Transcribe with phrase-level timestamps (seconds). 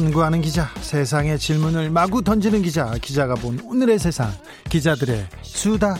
[0.00, 4.32] 탐구하는 기자, 세상의 질문을 마구 던지는 기자, 기자가 본 오늘의 세상,
[4.70, 5.96] 기자들의 수다.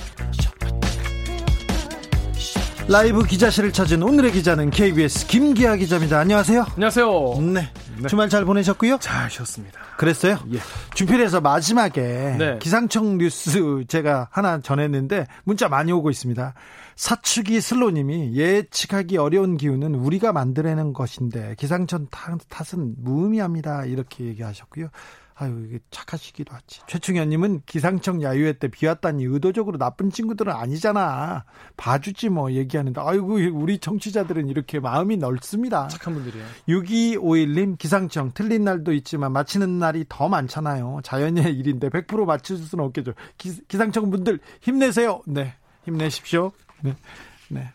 [2.89, 6.19] 라이브 기자실을 찾은 오늘의 기자는 KBS 김기아 기자입니다.
[6.19, 6.67] 안녕하세요.
[6.77, 7.41] 안녕하세요.
[7.53, 7.69] 네.
[8.03, 8.09] 네.
[8.09, 8.99] 주말 잘 보내셨고요?
[9.01, 9.79] 잘 쉬었습니다.
[9.97, 10.39] 그랬어요?
[10.53, 10.59] 예.
[10.95, 12.59] 준필에서 마지막에 네.
[12.61, 16.55] 기상청 뉴스 제가 하나 전했는데 문자 많이 오고 있습니다.
[16.97, 23.87] 사축이 슬로님이 예측하기 어려운 기후는 우리가 만들어내는 것인데 기상청 탓은 무의미합니다.
[23.87, 24.89] 이렇게 얘기하셨고요.
[25.43, 26.83] 아유, 이게 착하시기도 하지.
[26.87, 31.45] 최충현님은 기상청 야유회 때 비 왔다니 의도적으로 나쁜 친구들은 아니잖아.
[31.79, 35.89] 봐주지 뭐 얘기하는데, 아이고, 우리 청취자들은 이렇게 마음이 넓습니다.
[35.89, 36.47] 착한 분들이에요.
[36.69, 41.01] 6251님, 기상청 틀린 날도 있지만 맞히는 날이 더 많잖아요.
[41.03, 43.15] 자연의 일인데 100% 맞출 수는 없겠죠.
[43.39, 45.23] 기, 기상청 분들 힘내세요.
[45.27, 46.53] 네, 힘내십시오.
[46.83, 46.95] 네,
[47.49, 47.73] 네.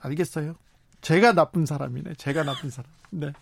[0.00, 0.56] 알겠어요.
[1.00, 2.14] 제가 나쁜 사람이네.
[2.14, 2.90] 제가 나쁜 사람.
[3.10, 3.32] 네.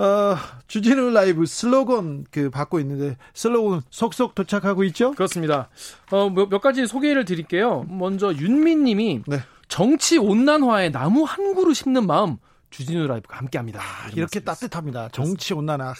[0.00, 0.34] 어,
[0.66, 5.12] 주진우 라이브 슬로건 그 받고 있는데 슬로건 속속 도착하고 있죠?
[5.12, 5.68] 그렇습니다.
[6.10, 7.84] 어, 몇, 몇 가지 소개를 드릴게요.
[7.86, 9.40] 먼저 윤민 님이 네.
[9.68, 12.38] 정치 온난화에 나무 한 그루 심는 마음
[12.70, 13.80] 주진우 라이브가 함께 합니다.
[13.82, 15.10] 아, 이렇게 따뜻합니다.
[15.12, 15.88] 정치 온난화.
[15.88, 15.94] 하,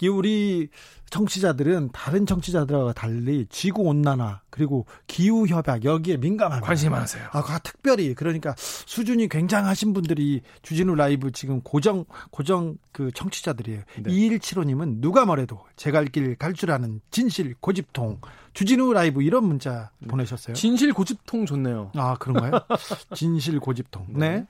[0.00, 0.70] 이 우리
[1.10, 6.66] 청취자들은 다른 청취자들과 달리 지구 온난화 그리고 기후 협약 여기에 민감합니다.
[6.66, 7.28] 관심 많으세요.
[7.32, 13.82] 아, 특별히 그러니까 수준이 굉장하신 분들이 주진우 라이브 지금 고정 고정 그 청취자들이에요.
[14.02, 14.10] 네.
[14.10, 18.20] 2175님은 누가 뭐래도 제갈 길 갈 줄 아는 진실 고집통
[18.54, 20.54] 주진우 라이브 이런 문자 보내셨어요.
[20.54, 21.92] 진실 고집통 좋네요.
[21.94, 22.52] 아, 그런가요?
[23.14, 24.06] 진실 고집통.
[24.10, 24.30] 네.
[24.38, 24.46] 네.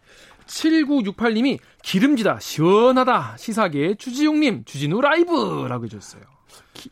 [0.47, 6.23] 7968님이 기름지다 시원하다 시사계 주지용님 주진우 라이브라고 해줬어요.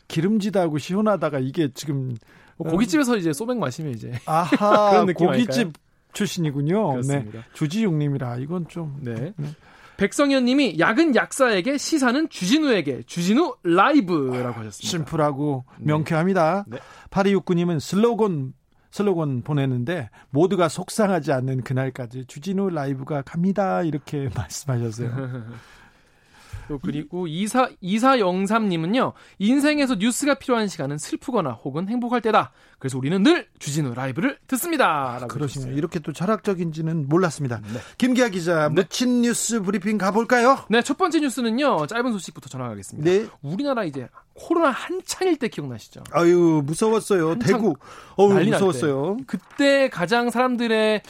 [0.07, 2.15] 기, 름지다고 시원하다가 이게 지금
[2.57, 5.73] 뭐 고깃집에서 이제 소맥 마시면 이제 아하 그런 느낌 고깃집 아닐까요?
[6.13, 6.87] 출신이군요.
[6.87, 6.91] 네.
[6.93, 7.39] 그렇습니다.
[7.39, 7.45] 네.
[7.53, 9.33] 주지용님이라 이건 좀 네.
[9.35, 9.49] 네.
[9.97, 14.73] 백성현님이 약은 약사에게 시사는 주진우에게 주진우 라이브라고 하셨습니다.
[14.73, 15.85] 심플하고 네.
[15.85, 16.65] 명쾌합니다.
[16.67, 16.79] 네.
[17.11, 18.53] 8269님은 슬로건
[18.91, 25.43] 슬로건 보냈는데 모두가 속상하지 않는 그날까지 주진우 라이브가 갑니다 이렇게 말씀하셨어요.
[26.67, 32.51] 또 그리고 이사 이사영삼님은요 인생에서 뉴스가 필요한 시간은 슬프거나 혹은 행복할 때다.
[32.79, 35.19] 그래서 우리는 늘 주진우 라이브를 듣습니다.
[35.21, 35.73] 아, 그러시네요.
[35.75, 37.61] 이렇게 또 철학적인지는 몰랐습니다.
[37.61, 37.79] 네.
[37.97, 38.75] 김기아 기자 네.
[38.75, 40.59] 멋진 뉴스 브리핑 가볼까요?
[40.69, 43.09] 네, 첫 번째 뉴스는요 짧은 소식부터 전화가겠습니다.
[43.09, 43.27] 네.
[43.41, 46.03] 우리나라 이제 코로나 한창일 때 기억나시죠?
[46.11, 47.39] 아유 무서웠어요.
[47.39, 47.75] 대구
[48.17, 49.17] 어우 무서웠어요.
[49.27, 51.01] 그때 가장 사람들의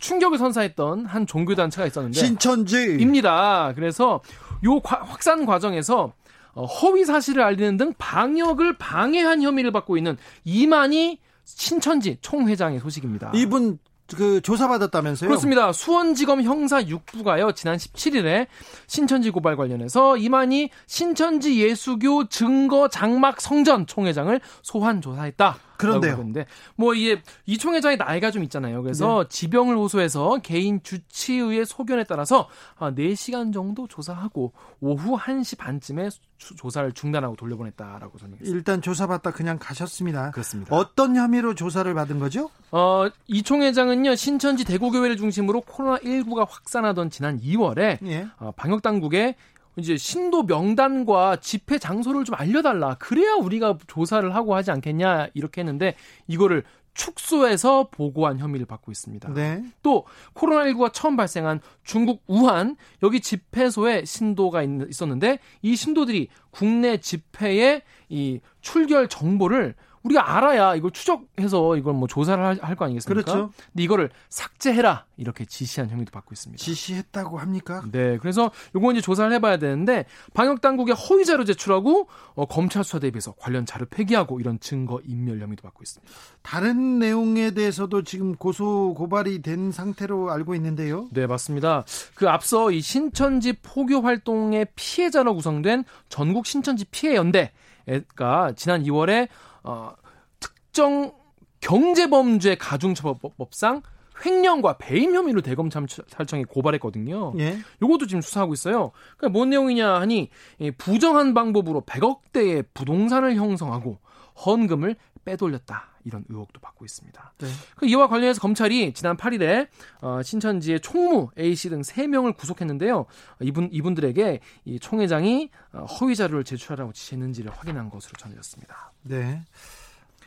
[0.00, 3.72] 충격을 선사했던 한 종교 단체가 있었는데 신천지입니다.
[3.74, 4.22] 그래서
[4.64, 6.12] 요 과, 확산 과정에서
[6.54, 13.32] 어, 허위 사실을 알리는 등 방역을 방해한 혐의를 받고 있는 이만희 신천지 총회장의 소식입니다.
[13.34, 13.78] 이분
[14.14, 15.28] 그 조사받았다면서요?
[15.28, 15.72] 그렇습니다.
[15.72, 17.54] 수원지검 형사 6부가요.
[17.56, 18.46] 지난 17일에
[18.86, 25.56] 신천지 고발 관련해서 이만희 신천지 예수교 증거 장막 성전 총회장을 소환 조사했다.
[25.76, 26.16] 그런데요.
[26.16, 26.46] 근데
[26.76, 28.82] 뭐 이게 이 총회장의 나이가 좀 있잖아요.
[28.82, 29.28] 그래서 네.
[29.28, 32.48] 지병을 호소해서 개인 주치의의 소견에 따라서
[32.78, 38.56] 4시간 정도 조사하고 오후 1시 반쯤에 조사를 중단하고 돌려보냈다라고 설명했습니다.
[38.56, 40.30] 일단 조사받다 그냥 가셨습니다.
[40.30, 40.74] 그렇습니다.
[40.74, 42.50] 어떤 혐의로 조사를 받은 거죠?
[42.70, 44.14] 어, 이 총회장은요.
[44.14, 48.28] 신천지 대구교회를 중심으로 코로나 19가 확산하던 지난 2월에 예.
[48.38, 49.36] 어, 방역 당국에
[49.76, 52.94] 이제 신도 명단과 집회 장소를 좀 알려달라.
[52.94, 55.94] 그래야 우리가 조사를 하고 하지 않겠냐 이렇게 했는데
[56.26, 56.64] 이거를
[56.94, 59.32] 축소해서 보고한 혐의를 받고 있습니다.
[59.34, 59.64] 네.
[59.82, 68.40] 또 코로나19가 처음 발생한 중국 우한 여기 집회소에 신도가 있었는데 이 신도들이 국내 집회에 이
[68.60, 69.74] 출결 정보를
[70.04, 73.22] 우리가 알아야 이걸 추적해서 이걸 뭐 조사를 할 거 아니겠습니까?
[73.32, 73.50] 그렇죠.
[73.72, 76.62] 근데 이거를 삭제해라 이렇게 지시한 혐의도 받고 있습니다.
[76.62, 77.82] 지시했다고 합니까?
[77.90, 80.04] 네, 그래서 요거 이제 조사를 해봐야 되는데
[80.34, 85.40] 방역 당국에 허위 자료 제출하고 어, 검찰 수사 대비해서 관련 자료 폐기하고 이런 증거 인멸
[85.40, 86.12] 혐의도 받고 있습니다.
[86.42, 91.08] 다른 내용에 대해서도 지금 고소 고발이 된 상태로 알고 있는데요.
[91.12, 91.84] 네, 맞습니다.
[92.14, 99.28] 그 앞서 이 신천지 포교 활동의 피해자로 구성된 전국 신천지 피해 연대가 지난 2월에
[99.64, 99.92] 어,
[100.38, 101.12] 특정
[101.60, 103.82] 경제범죄 가중처벌법상
[104.24, 107.32] 횡령과 배임 혐의로 대검 찰청에 고발했거든요.
[107.38, 107.58] 예.
[107.82, 108.92] 요것도 지금 수사하고 있어요.
[109.16, 110.30] 그러니까 뭔 내용이냐 하니
[110.78, 113.98] 부정한 방법으로 100억대의 부동산을 형성하고
[114.46, 115.88] 헌금을 빼돌렸다.
[116.04, 117.32] 이런 의혹도 받고 있습니다.
[117.38, 117.46] 네.
[117.76, 119.68] 그 이와 관련해서 검찰이 지난 8일에
[120.02, 123.06] 어, 신천지의 총무 A 씨 등 3명을 구속했는데요.
[123.40, 128.92] 이분 이분들에게 이 총회장이 어, 허위 자료를 제출하라고 지시했는지를 확인한 것으로 전해졌습니다.
[129.02, 129.42] 네.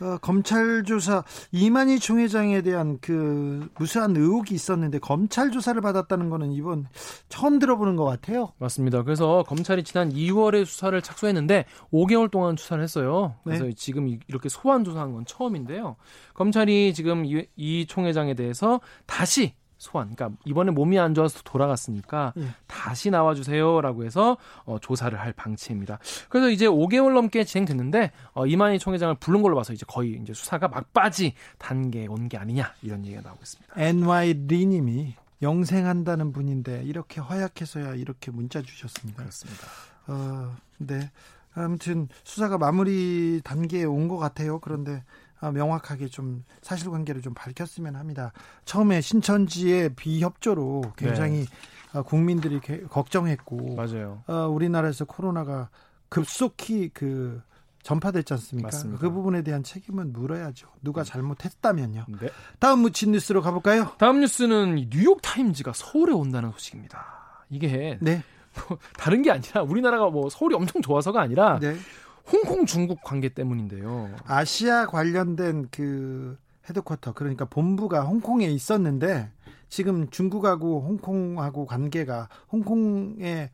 [0.01, 6.88] 어, 검찰 조사 이만희 총회장에 대한 그 무수한 의혹이 있었는데 검찰 조사를 받았다는 거는 이번
[7.29, 8.53] 처음 들어보는 것 같아요.
[8.59, 9.03] 맞습니다.
[9.03, 13.35] 그래서 검찰이 지난 2월에 수사를 착수했는데 5개월 동안 수사를 했어요.
[13.44, 13.73] 그래서 네.
[13.75, 15.95] 지금 이렇게 소환 조사한 건 처음인데요.
[16.33, 20.13] 검찰이 지금 이, 이 총회장에 대해서 다시 소환.
[20.15, 22.47] 그러니까 이번에 몸이 안 좋아서 돌아갔으니까 예.
[22.68, 26.00] 다시 나와주세요라고 해서 어, 조사를 할 방침입니다.
[26.29, 30.68] 그래서 이제 5개월 넘게 진행됐는데 어, 이만희 총회장을 부른 걸로 봐서 이제 거의 이제 수사가
[30.68, 33.74] 막바지 단계에 온 게 아니냐 이런 얘기가 나오고 있습니다.
[33.77, 39.19] NY 리님이 영생한다는 분인데 이렇게 허약해서야 이렇게 문자 주셨습니다.
[39.21, 39.68] 그렇습니다.
[40.07, 41.12] 어, 네.
[41.53, 44.59] 아무튼 수사가 마무리 단계에 온 것 같아요.
[44.59, 45.03] 그런데 아,
[45.42, 48.31] 명확하게 좀 사실관계를 좀 밝혔으면 합니다.
[48.66, 51.45] 처음에 신천지의 비협조로 굉장히 네.
[51.94, 54.24] 아, 국민들이 걱정했고 맞아요.
[54.28, 55.69] 어, 우리나라에서 코로나가
[56.10, 57.42] 급속히 그
[57.84, 58.68] 전파됐지 않습니까?
[58.68, 59.00] 맞습니다.
[59.00, 60.68] 그 부분에 대한 책임은 물어야죠.
[60.81, 61.10] 누가 네.
[61.10, 62.06] 잘못했다면요.
[62.19, 62.30] 네.
[62.60, 63.92] 다음 묻힌 뉴스로 가볼까요?
[63.98, 67.45] 다음 뉴스는 뉴욕 타임즈가 서울에 온다는 소식입니다.
[67.50, 68.24] 이게 네.
[68.68, 71.78] 뭐 다른 게 아니라 우리나라가 뭐 서울이 엄청 좋아서가 아니라 네.
[72.31, 74.09] 홍콩 중국 관계 때문인데요.
[74.25, 76.38] 아시아 관련된 그
[76.69, 79.31] 헤드쿼터 그러니까 본부가 홍콩에 있었는데
[79.69, 83.50] 지금 중국하고 홍콩하고 관계가 홍콩의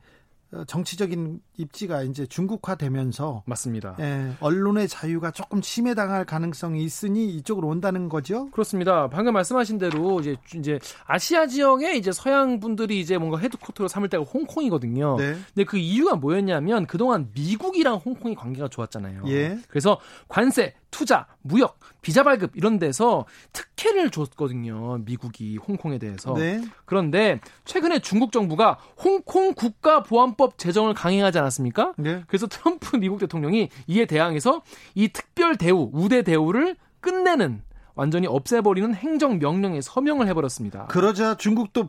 [0.52, 3.96] 어, 정치적인 입지가 이제 중국화되면서 맞습니다.
[4.00, 8.50] 예, 언론의 자유가 조금 침해당할 가능성이 있으니 이쪽으로 온다는 거죠.
[8.50, 9.08] 그렇습니다.
[9.08, 14.24] 방금 말씀하신 대로 이제 이제 아시아 지역에 이제 서양 분들이 이제 뭔가 헤드쿼터로 삼을 때가
[14.24, 15.16] 홍콩이거든요.
[15.16, 15.36] 네.
[15.54, 19.22] 근데 그 이유가 뭐였냐면 그동안 미국이랑 홍콩이 관계가 좋았잖아요.
[19.28, 19.58] 예.
[19.68, 19.98] 그래서
[20.28, 24.98] 관세, 투자, 무역, 비자 발급 이런 데서 특혜를 줬거든요.
[25.04, 26.34] 미국이 홍콩에 대해서.
[26.34, 26.62] 네.
[26.84, 31.94] 그런데 최근에 중국 정부가 홍콩 국가보안법 제정을 강행하지 않았습니까?
[31.96, 32.22] 네.
[32.26, 34.62] 그래서 트럼프 미국 대통령이 이에 대항해서
[34.94, 37.62] 이 특별 대우, 우대 대우를 끝내는
[37.94, 40.86] 완전히 없애버리는 행정 명령에 서명을 해버렸습니다.
[40.86, 41.88] 그러자 중국도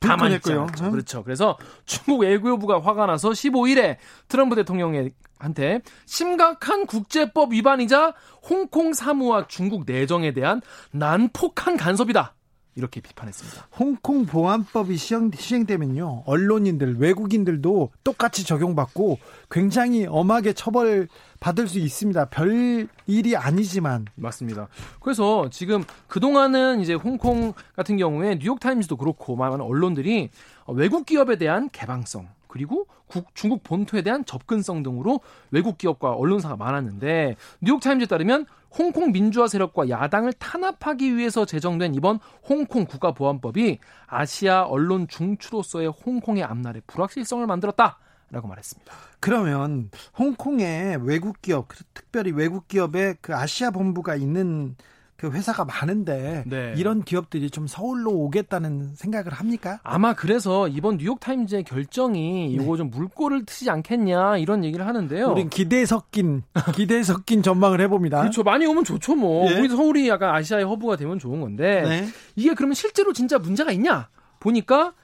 [0.00, 0.66] 불편했고요.
[0.90, 1.22] 그렇죠.
[1.24, 1.56] 그래서
[1.86, 3.96] 중국 외교부가 화가 나서 15일에
[4.28, 8.14] 트럼프 대통령의 한테 심각한 국제법 위반이자
[8.48, 10.60] 홍콩 사무와 중국 내정에 대한
[10.92, 12.34] 난폭한 간섭이다.
[12.76, 13.68] 이렇게 비판했습니다.
[13.78, 16.24] 홍콩 보안법이 시행, 시행 되면요.
[16.26, 19.18] 언론인들, 외국인들도 똑같이 적용받고
[19.50, 21.08] 굉장히 엄하게 처벌
[21.40, 22.26] 받을 수 있습니다.
[22.26, 24.06] 별 일이 아니지만.
[24.16, 24.68] 맞습니다.
[25.00, 30.30] 그래서 지금 그 동안은 이제 홍콩 같은 경우에 뉴욕 타임즈도 그렇고 많은 언론들이
[30.68, 37.36] 외국 기업에 대한 개방성 그리고 국, 중국 본토에 대한 접근성 등으로 외국 기업과 언론사가 많았는데
[37.60, 42.18] 뉴욕 타임즈에 따르면 홍콩 민주화 세력과 야당을 탄압하기 위해서 제정된 이번
[42.48, 47.98] 홍콩 국가보안법이 아시아 언론 중추로서의 홍콩의 앞날에 불확실성을 만들었다.
[48.30, 48.92] 라고 말했습니다.
[49.20, 54.76] 그러면 홍콩의 외국 기업, 특별히 외국 기업의 그 아시아 본부가 있는
[55.16, 56.74] 그 회사가 많은데 네.
[56.76, 59.78] 이런 기업들이 좀 서울로 오겠다는 생각을 합니까?
[59.84, 62.76] 아마 그래서 이번 뉴욕 타임즈의 결정이 이거 네.
[62.76, 65.28] 좀 물꼬를 트지 않겠냐 이런 얘기를 하는데요.
[65.30, 66.42] 우린 기대 섞인
[66.74, 68.20] 기대 섞인 전망을 해봅니다.
[68.20, 68.42] 그렇죠.
[68.42, 69.50] 많이 오면 좋죠 뭐.
[69.50, 69.58] 예.
[69.58, 72.08] 우리 서울이 약간 아시아의 허브가 되면 좋은 건데 네.
[72.34, 74.08] 이게 그러면 실제로 진짜 문제가 있냐
[74.40, 74.94] 보니까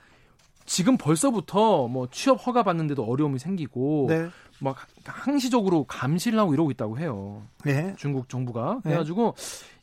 [0.66, 4.28] 지금 벌써부터 뭐 취업 허가 받는데도 어려움이 생기고 네.
[4.60, 7.42] 막 항시적으로 감시를 하고 이러고 있다고 해요.
[7.64, 7.94] 네.
[7.96, 8.90] 중국 정부가 네.
[8.90, 9.34] 그래가지고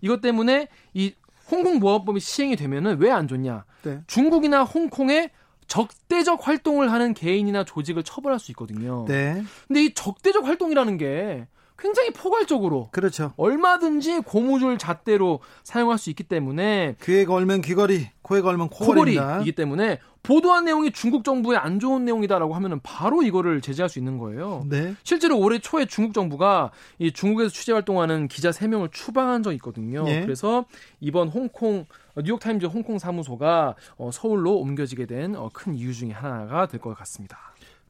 [0.01, 1.13] 이것 때문에 이
[1.49, 3.63] 홍콩 보안법이 시행이 되면은 왜 안 좋냐?
[3.83, 4.01] 네.
[4.07, 5.31] 중국이나 홍콩에
[5.67, 9.05] 적대적 활동을 하는 개인이나 조직을 처벌할 수 있거든요.
[9.07, 9.43] 네.
[9.67, 13.33] 근데 이 적대적 활동이라는 게 굉장히 포괄적으로 그렇죠.
[13.37, 19.41] 얼마든지 고무줄 잣대로 사용할 수 있기 때문에 귀에 걸면 귀걸이, 코에 걸면 코걸이다.
[19.41, 24.17] 이기 때문에 보도한 내용이 중국 정부의 안 좋은 내용이다라고 하면은 바로 이거를 제재할 수 있는
[24.17, 24.65] 거예요.
[24.67, 24.95] 네.
[25.03, 30.03] 실제로 올해 초에 중국 정부가 이 중국에서 취재 활동하는 기자 3명을 추방한 적이 있거든요.
[30.03, 30.21] 네.
[30.21, 30.65] 그래서
[30.99, 31.85] 이번 홍콩
[32.21, 37.37] 뉴욕 타임즈 홍콩 사무소가 어, 서울로 옮겨지게 된큰 어, 이유 중에 하나가 될 것 같습니다.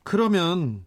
[0.04, 0.86] 그러면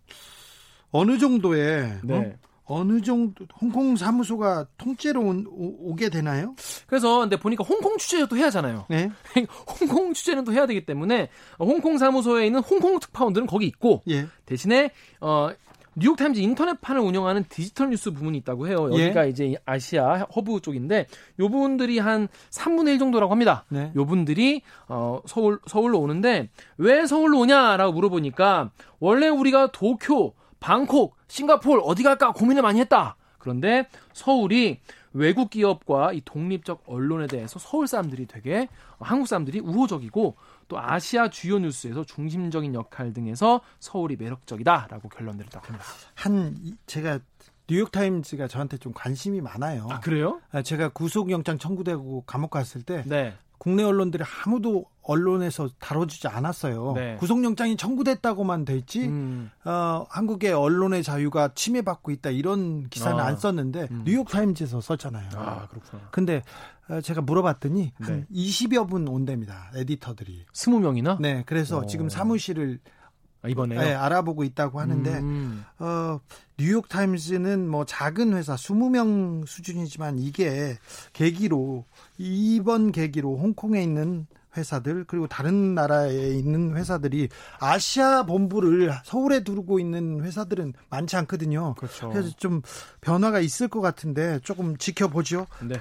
[0.93, 2.15] 어느 정도의 네.
[2.17, 2.50] 어?
[2.71, 6.55] 어느 정도 홍콩 사무소가 통째로 오, 게 되나요?
[6.87, 8.87] 그래서 근데 보니까 홍콩 취재도 해야 하잖아요.
[8.89, 9.11] 네.
[9.67, 14.29] 홍콩 취재는 또 해야 되기 때문에 홍콩 사무소에 있는 홍콩 특파원들은 거기 있고 예.
[14.47, 15.51] 대신에 어
[15.97, 18.89] 뉴욕타임즈 인터넷판을 운영하는 디지털 뉴스 부문이 있다고 해요.
[18.93, 19.07] 예.
[19.07, 19.31] 여기가 예.
[19.31, 21.09] 이제 아시아 허브 쪽인데
[21.41, 23.65] 요 분들이 한 3분의 1 정도라고 합니다.
[23.69, 23.91] 네.
[23.97, 31.81] 요 분들이 어 서울 서울로 오는데 왜 서울로 오냐라고 물어보니까 원래 우리가 도쿄 방콕, 싱가폴
[31.83, 33.17] 어디 갈까 고민을 많이 했다.
[33.39, 34.81] 그런데 서울이
[35.13, 38.69] 외국 기업과 이 독립적 언론에 대해서 서울 사람들이 되게
[39.01, 40.37] 한국 사람들이 우호적이고
[40.69, 45.85] 또 아시아 주요 뉴스에서 중심적인 역할 등에서 서울이 매력적이다라고 결론 내렸다고 합니다.
[46.15, 47.19] 한 제가
[47.67, 49.87] 뉴욕 타임즈가 저한테 좀 관심이 많아요.
[49.91, 50.41] 아 그래요?
[50.53, 53.35] 아, 제가 구속영장 청구되고 감옥 갔을 때 네.
[53.61, 56.95] 국내 언론들이 아무도 언론에서 다뤄주지 않았어요.
[56.95, 57.17] 네.
[57.17, 59.07] 구속영장이 청구됐다고,만 돼 있지.
[59.07, 59.51] 음.
[59.67, 63.27] 어, 한국의 언론의 자유가 침해받고 있다 이런 기사는 아.
[63.27, 64.03] 안 썼는데 음.
[64.07, 65.29] 뉴욕 타임즈에서 썼잖아요.
[65.35, 66.09] 아 그렇구나.
[66.11, 66.43] 근데
[66.89, 68.07] 어, 제가 물어봤더니 네.
[68.07, 69.71] 한 20여 분 온답니다.
[69.75, 70.47] 에디터들이.
[70.55, 71.21] 20명이나?
[71.21, 71.43] 네.
[71.45, 71.87] 그래서 오.
[71.87, 73.00] 지금 사무실을 아,
[73.49, 75.65] 이번에 네, 알아보고 있다고 하는데 음.
[75.79, 76.21] 어,
[76.59, 80.79] 뉴욕 타임즈는 뭐 작은 회사 20명 수준이지만 이게
[81.13, 81.87] 계기로
[82.19, 87.29] 이번 계기로 홍콩에 있는 회사들 그리고 다른 나라에 있는 회사들이
[87.61, 91.75] 아시아 본부를 서울에 두고 있는 회사들은 많지 않거든요.
[91.75, 92.11] 그렇죠.
[92.11, 92.63] 그래서 좀
[93.01, 95.47] 변화가 있을 것 같은데 조금 지켜보죠.
[95.63, 95.77] 네.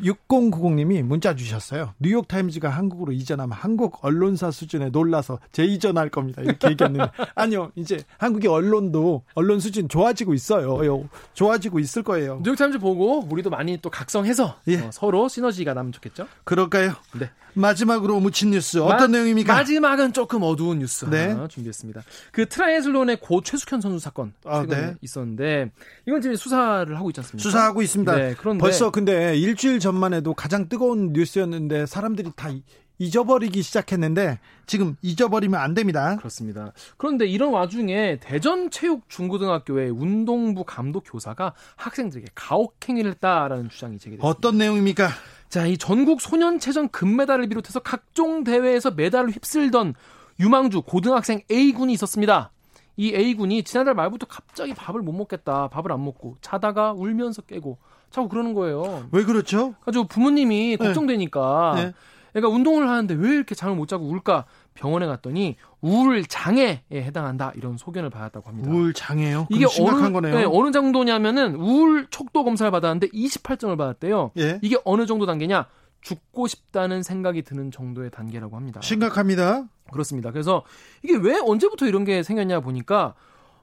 [0.00, 1.94] 6090님이 문자 주셨어요.
[1.98, 6.42] 뉴욕타임즈가 한국으로 이전하면 한국 언론사 수준에 놀라서 재이전할 겁니다.
[6.42, 7.72] 이렇게 얘기했는데 아니요.
[7.74, 11.08] 이제 한국의 언론도 언론 수준 좋아지고 있어요.
[11.34, 12.40] 좋아지고 있을 거예요.
[12.42, 14.80] 뉴욕타임즈 보고 우리도 많이 또 각성해서 예.
[14.80, 16.26] 어, 서로 시너지가 나면 좋겠죠?
[16.44, 16.92] 그럴까요?
[17.18, 17.30] 네.
[17.54, 19.52] 마지막으로 묻힌 뉴스 어떤 마, 내용입니까?
[19.52, 21.28] 마지막은 조금 어두운 뉴스 네.
[21.28, 22.02] 하나 준비했습니다.
[22.30, 24.94] 그 트라이애슬론의 고 최숙현 선수 사건 아, 네.
[25.00, 25.70] 있었는데
[26.06, 27.42] 이건 지금 수사를 하고 있지 않습니까?
[27.42, 28.14] 수사하고 있습니다.
[28.14, 32.50] 네, 그런데 벌써 근데 일주일 전만 해도 가장 뜨거운 뉴스였는데 사람들이 다
[32.98, 36.16] 잊어버리기 시작했는데 지금 잊어버리면 안 됩니다.
[36.16, 36.72] 그렇습니다.
[36.96, 44.26] 그런데 이런 와중에 대전 체육 중고등학교의 운동부 감독 교사가 학생들에게 가혹행위를 했다라는 주장이 제기됐습니다.
[44.26, 45.08] 어떤 내용입니까?
[45.48, 49.94] 자, 이 전국 소년체전 금메달을 비롯해서 각종 대회에서 메달을 휩쓸던
[50.40, 52.50] 유망주 고등학생 A군이 있었습니다.
[52.96, 55.68] 이 A군이 지난달 말부터 갑자기 밥을 못 먹겠다.
[55.68, 57.78] 밥을 안 먹고 자다가 울면서 깨고
[58.10, 59.06] 자꾸 그러는 거예요.
[59.12, 59.74] 왜 그렇죠?
[59.84, 60.84] 가지고 부모님이 네.
[60.84, 61.92] 걱정되니까 네.
[62.34, 64.44] 애가 운동을 하는데 왜 이렇게 잠을 못 자고 울까?
[64.74, 68.70] 병원에 갔더니 우울 장애에 해당한다 이런 소견을 받았다고 합니다.
[68.70, 69.48] 우울 장애요?
[69.50, 70.34] 이게 어느 거네요.
[70.36, 74.30] 네, 어느 정도냐면은 우울 척도 검사를 받았는데 28점을 받았대요.
[74.38, 74.60] 예?
[74.62, 75.66] 이게 어느 정도 단계냐?
[76.00, 78.80] 죽고 싶다는 생각이 드는 정도의 단계라고 합니다.
[78.82, 79.64] 심각합니다.
[79.90, 80.30] 그렇습니다.
[80.30, 80.62] 그래서
[81.02, 83.14] 이게 왜 언제부터 이런 게 생겼냐 보니까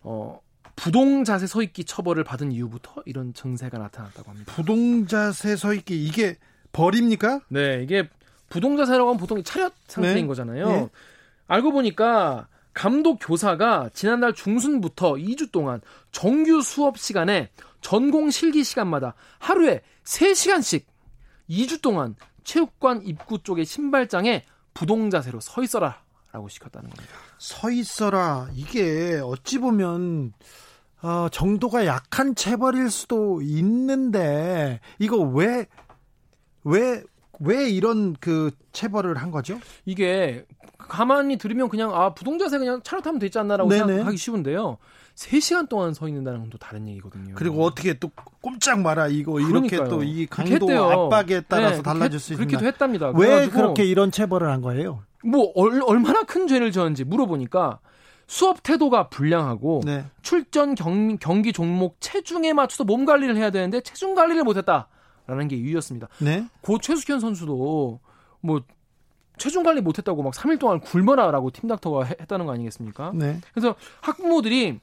[0.02, 0.40] 어
[0.76, 4.54] 부동자세 서있기 처벌을 받은 이후부터 이런 증세가 나타났다고 합니다.
[4.54, 6.38] 부동자세 서있기 이게
[6.74, 7.42] 벌입니까?
[7.50, 8.10] 네, 이게
[8.50, 10.26] 부동자세라고 하면 보통 차렷 상태인 네.
[10.28, 10.68] 거잖아요.
[10.68, 10.90] 네.
[11.48, 17.50] 알고 보니까 감독 교사가 지난달 중순부터 2주 동안 정규 수업 시간에
[17.82, 20.84] 전공 실기 시간마다 하루에 3시간씩
[21.50, 27.14] 2주 동안 체육관 입구 쪽의 신발장에 부동자세로 서 있어라 라고 시켰다는 겁니다.
[27.38, 28.50] 서 있어라.
[28.54, 30.34] 이게 어찌 보면
[31.06, 35.68] 어, 정도가 약한 체벌일 수도 있는데 이거 왜
[36.64, 37.04] 왜,
[37.40, 39.60] 왜 이런 그 체벌을 한 거죠?
[39.86, 40.46] 이게
[40.80, 43.86] 가만히 들으면 그냥 아 부동자세 그냥 차로 타면 되지 않나라고 네네.
[43.86, 44.78] 생각하기 쉬운데요.
[45.16, 47.36] 3시간 동안 서 있는다는 건 또 다른 얘기거든요.
[47.36, 48.10] 그리고 어떻게 또
[48.42, 52.58] 꼼짝 마라 이거 이렇게 또 이 강도 압박에 따라서 네, 달라질 수 있습니다.
[52.58, 53.12] 그렇게도 했답니다.
[53.16, 55.04] 왜 그렇게 이런 체벌을 한 거예요?
[55.24, 57.80] 뭐 얼, 얼마나 큰 죄를 지었는지 물어보니까
[58.28, 60.06] 수업 태도가 불량하고 네.
[60.22, 66.08] 출전 경, 경기 종목 체중에 맞춰서 몸 관리를 해야 되는데 체중 관리를 못했다라는 게 이유였습니다.
[66.20, 66.48] 네?
[66.62, 68.00] 고 최숙현 선수도
[68.42, 68.62] 뭐
[69.38, 73.12] 체중 관리 못했다고 막 3일 동안 굶어라라고 팀 닥터가 했다는 거 아니겠습니까?
[73.14, 73.40] 네.
[73.54, 74.80] 그래서 학부모들이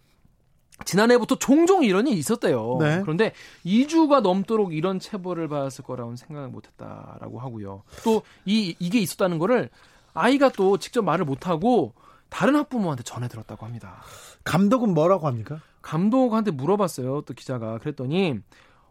[0.85, 2.77] 지난해부터 종종 이런 일이 있었대요.
[2.81, 3.01] 네.
[3.03, 3.33] 그런데
[3.65, 7.83] 2주가 넘도록 이런 체벌을 받았을 거라고는 생각을 못했다라고 하고요.
[8.05, 9.69] 또 이 이게 있었다는 거를
[10.15, 11.95] 아이가 또 직접 말을 못하고
[12.33, 14.01] 다른 학부모한테 전해 들었다고 합니다.
[14.43, 15.61] 감독은 뭐라고 합니까?
[15.83, 17.21] 감독한테 물어봤어요.
[17.27, 18.41] 또 기자가 그랬더니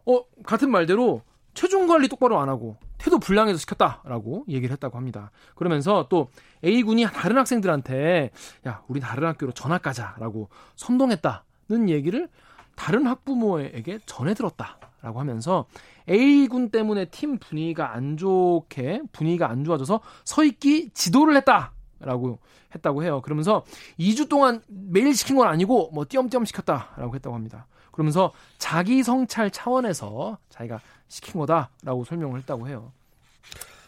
[0.06, 1.22] 어 같은 말대로
[1.52, 5.32] 체중 관리 똑바로 안 하고 태도 불량해서 시켰다라고 얘기를 했다고 합니다.
[5.56, 6.28] 그러면서 또
[6.64, 8.30] A군이 다른 학생들한테
[8.68, 12.28] 야 우리 다른 학교로 전학 가자라고 선동했다는 얘기를
[12.76, 15.66] 다른 학부모에게 전해 들었다라고 하면서
[16.08, 21.72] A군 때문에 팀 분위기가 안 좋게 분위기가 안 좋아져서 서 있기 지도를 했다
[22.04, 22.38] 라고
[22.74, 23.20] 했다고 해요.
[23.22, 23.64] 그러면서
[23.98, 27.66] 2주 동안 매일 시킨 건 아니고 뭐 띄엄띄엄 시켰다라고 했다고 합니다.
[27.92, 32.92] 그러면서 자기 성찰 차원에서 자기가 시킨 거다라고 설명을 했다고 해요.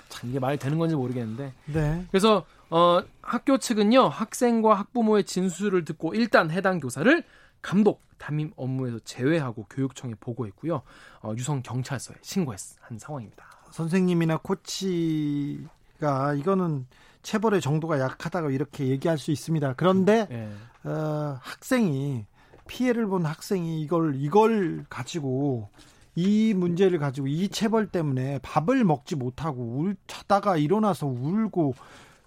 [0.09, 1.53] 참 이게 말이 되는 건지 모르겠는데.
[1.67, 2.07] 네.
[2.11, 7.25] 그래서 어, 학교 측은요 학생과 학부모의 진술을 듣고 일단 해당 교사를
[7.63, 10.83] 감독 담임 업무에서 제외하고 교육청에 보고했고요.
[11.23, 13.45] 어, 유성 경찰서에 신고한 상황입니다.
[13.71, 16.87] 선생님이나 코치가 이거는
[17.25, 19.75] 체벌의 정도가 약하다고 이렇게 얘기할 수 있습니다.
[19.75, 20.49] 그런데 네.
[20.85, 22.27] 어, 학생이
[22.69, 25.69] 피해를 본 학생이 이걸 이걸 가지고
[26.15, 31.75] 이 문제를 가지고 이 체벌 때문에 밥을 먹지 못하고 울 자다가 일어나서 울고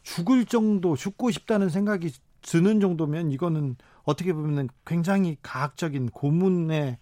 [0.04, 2.12] 죽을 정도 죽고 싶다는 생각이
[2.42, 6.98] 드는 정도면 이거는 어떻게 보면 굉장히 가학적인 고문에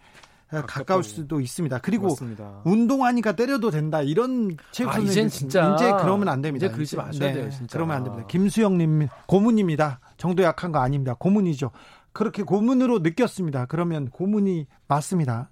[0.64, 1.80] 가까울 수도 있습니다.
[1.80, 2.62] 그리고 맞습니다.
[2.64, 6.66] 운동하니까 때려도 된다 이런 체육 아, 선생님 진짜 이제 그러면 안 됩니다.
[6.66, 7.50] 이제 그러지 마셔야 네, 돼요.
[7.50, 7.78] 진짜.
[7.78, 8.26] 그러면 안 됩니다.
[8.28, 10.00] 김수영님 고문입니다.
[10.18, 11.16] 정도 약한 거 아닙니다.
[11.18, 11.72] 고문이죠.
[12.14, 13.66] 그렇게 고문으로 느꼈습니다.
[13.66, 15.50] 그러면 고문이 맞습니다.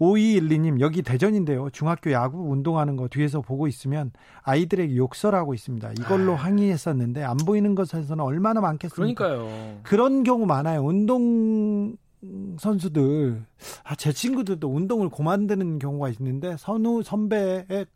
[0.00, 1.70] 5212님, 여기 대전인데요.
[1.70, 4.12] 중학교 야구 운동하는 거 뒤에서 보고 있으면
[4.42, 5.92] 아이들에게 욕설하고 있습니다.
[5.98, 6.36] 이걸로 아.
[6.36, 9.24] 항의했었는데 안 보이는 것에서는 얼마나 많겠습니까?
[9.28, 9.80] 그러니까요.
[9.82, 10.82] 그런 경우 많아요.
[10.82, 11.96] 운동
[12.58, 13.44] 선수들,
[13.84, 17.86] 아, 제 친구들도 운동을 고만드는 경우가 있는데 선우 선배의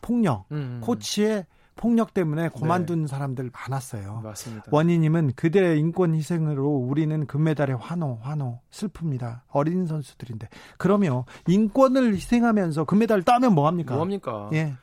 [0.00, 0.56] 폭력, 음.
[0.56, 0.80] 음.
[0.82, 3.06] 코치의 폭력 때문에 고만둔 네.
[3.06, 4.22] 사람들 많았어요.
[4.24, 4.64] 맞습니다.
[4.70, 9.42] 원희님은 그들의 인권 희생으로 우리는 금메달에 환호, 환호, 슬픕니다.
[9.48, 10.48] 어린 선수들인데.
[10.78, 13.94] 그러면 인권을 희생하면서 금메달 따면 뭐합니까?
[13.94, 14.48] 뭐합니까?
[14.54, 14.74] 예.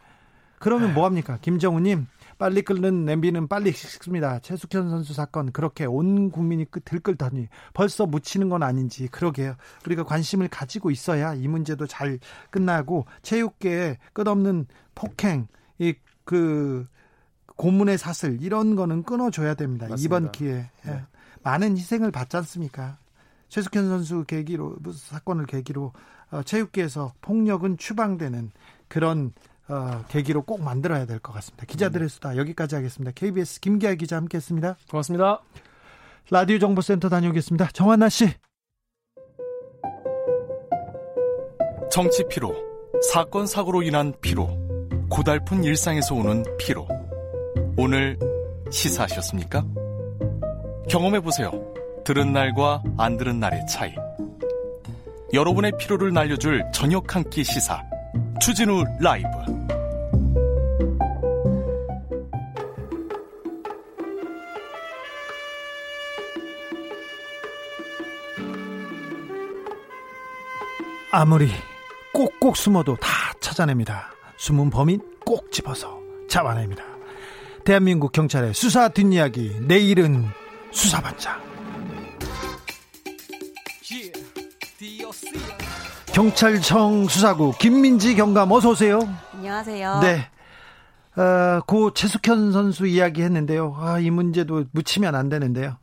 [0.59, 0.93] 그러면 네.
[0.93, 1.39] 뭐합니까?
[1.41, 2.05] 김정우님,
[2.43, 4.39] 빨리 끓는 냄비는 빨리 식습니다.
[4.39, 9.55] 최숙현 선수 사건 그렇게 온 국민이 들끓더니 벌써 묻히는 건 아닌지 그러게요.
[9.85, 12.19] 우리가 관심을 가지고 있어야 이 문제도 잘
[12.50, 15.47] 끝나고 체육계에 끝없는 폭행,
[15.77, 16.85] 이그
[17.55, 19.88] 고문의 사슬 이런 거는 끊어줘야 됩니다.
[19.88, 20.05] 맞습니다.
[20.05, 21.01] 이번 기회에 네.
[21.43, 22.97] 많은 희생을 받지 않습니까?
[23.47, 25.93] 최숙현 선수 계기로 사건을 계기로
[26.31, 28.51] 어, 체육계에서 폭력은 추방되는
[28.89, 29.31] 그런
[29.70, 31.65] 어, 계기로 꼭 만들어야 될 것 같습니다.
[31.65, 33.12] 기자들의 수다 여기까지 하겠습니다.
[33.15, 34.77] KBS 김기아 기자 함께했습니다.
[34.89, 35.41] 고맙습니다.
[36.29, 37.67] 라디오 정보센터 다녀오겠습니다.
[37.74, 38.29] 정한나 씨.
[41.91, 42.53] 정치 피로,
[43.12, 44.50] 사건 사고로 인한 피로.
[45.10, 46.88] 고달픈 일상에서 오는 피로.
[47.77, 48.17] 오늘
[48.72, 49.63] 시사하셨습니까?
[50.89, 51.51] 경험해 보세요.
[52.03, 53.93] 들은 날과 안 들은 날의 차이.
[55.34, 57.82] 여러분의 피로를 날려줄 저녁 한 끼 시사.
[58.44, 59.29] 추진우 라이브.
[71.10, 71.50] 아무리
[72.12, 73.08] 꼭꼭 숨어도 다
[73.40, 74.12] 찾아냅니다.
[74.36, 76.84] 숨은 범인 꼭 집어서 잡아냅니다.
[77.64, 80.25] 대한민국 경찰의 수사 뒷이야기 내일은
[80.70, 81.42] 수사반장
[86.13, 88.99] 경찰청 수사구 김민지 경감 어서 오세요.
[89.33, 89.99] 안녕하세요.
[90.01, 90.29] 네.
[91.19, 93.75] 어, 고 최숙현 선수 이야기 했는데요.
[93.79, 95.77] 아, 이 문제도 묻히면 안 되는데요.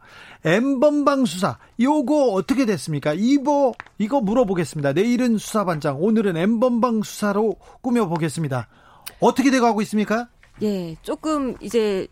[0.44, 3.12] 엠번방 수사, 요거 어떻게 됐습니까?
[3.16, 4.92] 이거, 이거 물어보겠습니다.
[4.92, 8.68] 내일은 수사반장, 오늘은 엠번방 수사로 꾸며 보겠습니다.
[9.18, 10.28] 어떻게 돼가고 있습니까?
[10.62, 12.06] 예, 조금 이제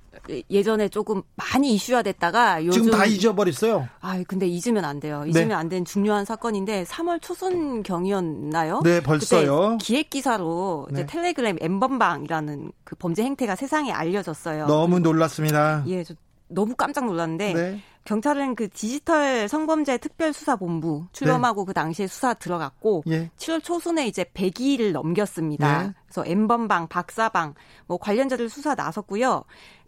[0.50, 3.88] 예전에 조금 많이 이슈화 됐다가 요즘 지금 다 잊어버렸어요.
[4.00, 5.24] 아, 근데 잊으면 안 돼요.
[5.26, 5.54] 잊으면 네.
[5.54, 8.80] 안된 중요한 사건인데 3월 초순 경이었나요?
[8.84, 9.78] 네, 벌써요.
[9.80, 11.00] 기획 기사로 네.
[11.00, 14.66] 이제 텔레그램 엠번방이라는 그 범죄 행태가 세상에 알려졌어요.
[14.66, 15.84] 너무 놀랐습니다.
[15.86, 16.14] 예, 저
[16.48, 17.82] 너무 깜짝 놀랐는데 네.
[18.04, 21.66] 경찰은 그 디지털 성범죄 특별수사본부 출범하고 네.
[21.66, 23.30] 그 당시에 수사 들어갔고 예.
[23.36, 25.82] 7월 초순에 이제 100일을 넘겼습니다.
[25.82, 25.92] 네.
[26.08, 27.54] 그래서 엠번방, 박사방
[27.86, 29.44] 뭐 관련자들 수사 나섰고요.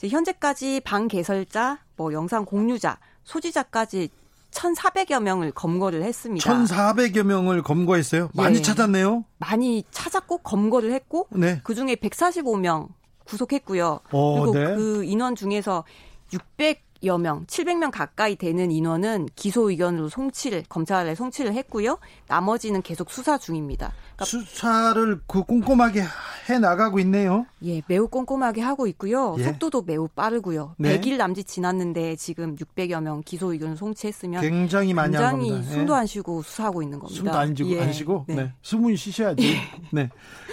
[0.06, 4.10] 현재까지 방 개설자, 뭐 영상 공유자, 소지자까지
[4.52, 6.52] 1,400여 명을 검거를 했습니다.
[6.52, 8.30] 1,400여 명을 검거했어요?
[8.34, 8.62] 많이 예.
[8.62, 9.24] 찾았네요.
[9.38, 11.60] 많이 찾았고 검거를 했고 네.
[11.62, 12.88] 그중에 145명
[13.24, 14.00] 구속했고요.
[14.10, 14.74] 어, 그리고 네.
[14.74, 15.84] 그 인원 중에서
[16.32, 21.98] 600 여 명, 700명 가까이 되는 인원은 기소 의견으로 송치를 검찰에 송치를 했고요.
[22.28, 23.92] 나머지는 계속 수사 중입니다.
[24.16, 26.02] 그러니까 수사를 그 꼼꼼하게
[26.50, 27.46] 해 나가고 있네요.
[27.64, 29.36] 예, 매우 꼼꼼하게 하고 있고요.
[29.38, 29.44] 예.
[29.44, 30.74] 속도도 매우 빠르고요.
[30.76, 31.00] 네.
[31.00, 35.72] 100일 남짓 지났는데 지금 600여 명 기소 의견을 송치했으면 굉장히 많이 굉장히 한 겁니다.
[35.72, 35.98] 숨도 예.
[35.98, 37.16] 안 쉬고 수사하고 있는 겁니다.
[37.16, 37.80] 숨도 안 쉬고 예.
[37.82, 38.34] 안 쉬고 네.
[38.34, 38.52] 네.
[38.62, 39.56] 숨은 쉬셔야지.
[39.92, 40.10] 네.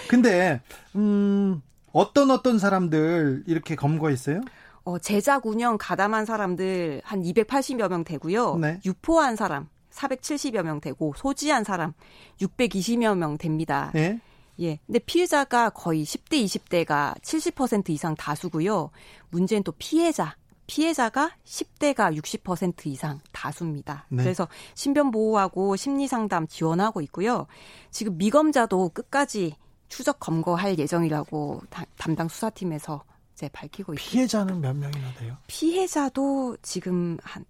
[0.08, 0.62] 근데
[0.96, 1.60] 음
[1.92, 4.40] 어떤 어떤 사람들 이렇게 검거했어요?
[4.88, 8.56] 어, 제작 운영 가담한 사람들 한 280여 명 되고요.
[8.56, 8.80] 네.
[8.86, 11.92] 유포한 사람 470여 명 되고 소지한 사람
[12.40, 13.90] 620여 명 됩니다.
[13.92, 14.18] 네.
[14.60, 14.78] 예.
[14.86, 18.88] 근데 피해자가 거의 10대, 20대가 70% 이상 다수고요.
[19.28, 20.34] 문제는 또 피해자.
[20.66, 24.06] 피해자가 10대가 60% 이상 다수입니다.
[24.08, 24.22] 네.
[24.22, 27.46] 그래서 신변 보호하고 심리 상담 지원하고 있고요.
[27.90, 29.54] 지금 미검자도 끝까지
[29.88, 31.60] 추적 검거할 예정이라고
[31.98, 33.04] 담당 수사팀에서
[33.38, 34.10] 이제 밝히고 있습니다.
[34.10, 35.36] 피해자는 몇 명이나 돼요?
[35.46, 37.44] 피해자도 지금 한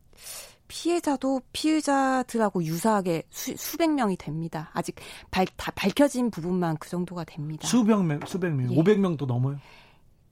[0.69, 4.71] 피해자도 피해자들하고 유사하게 수, 백 명이 됩니다.
[4.75, 4.97] 아직
[5.31, 7.67] 발, 다 밝혀진 부분만 그 정도가 됩니다.
[7.67, 8.77] 수백 명, 수백 명, 예.
[8.77, 9.59] 500명도 넘어요?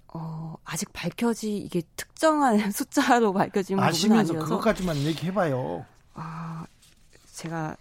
[0.09, 5.87] 어, 아직 밝혀지 이게 특정한 숫자로 밝혀진 부분은 아니어서 그것까지만 얘기해봐요.
[6.13, 6.67] 아,
[7.33, 7.75] 제가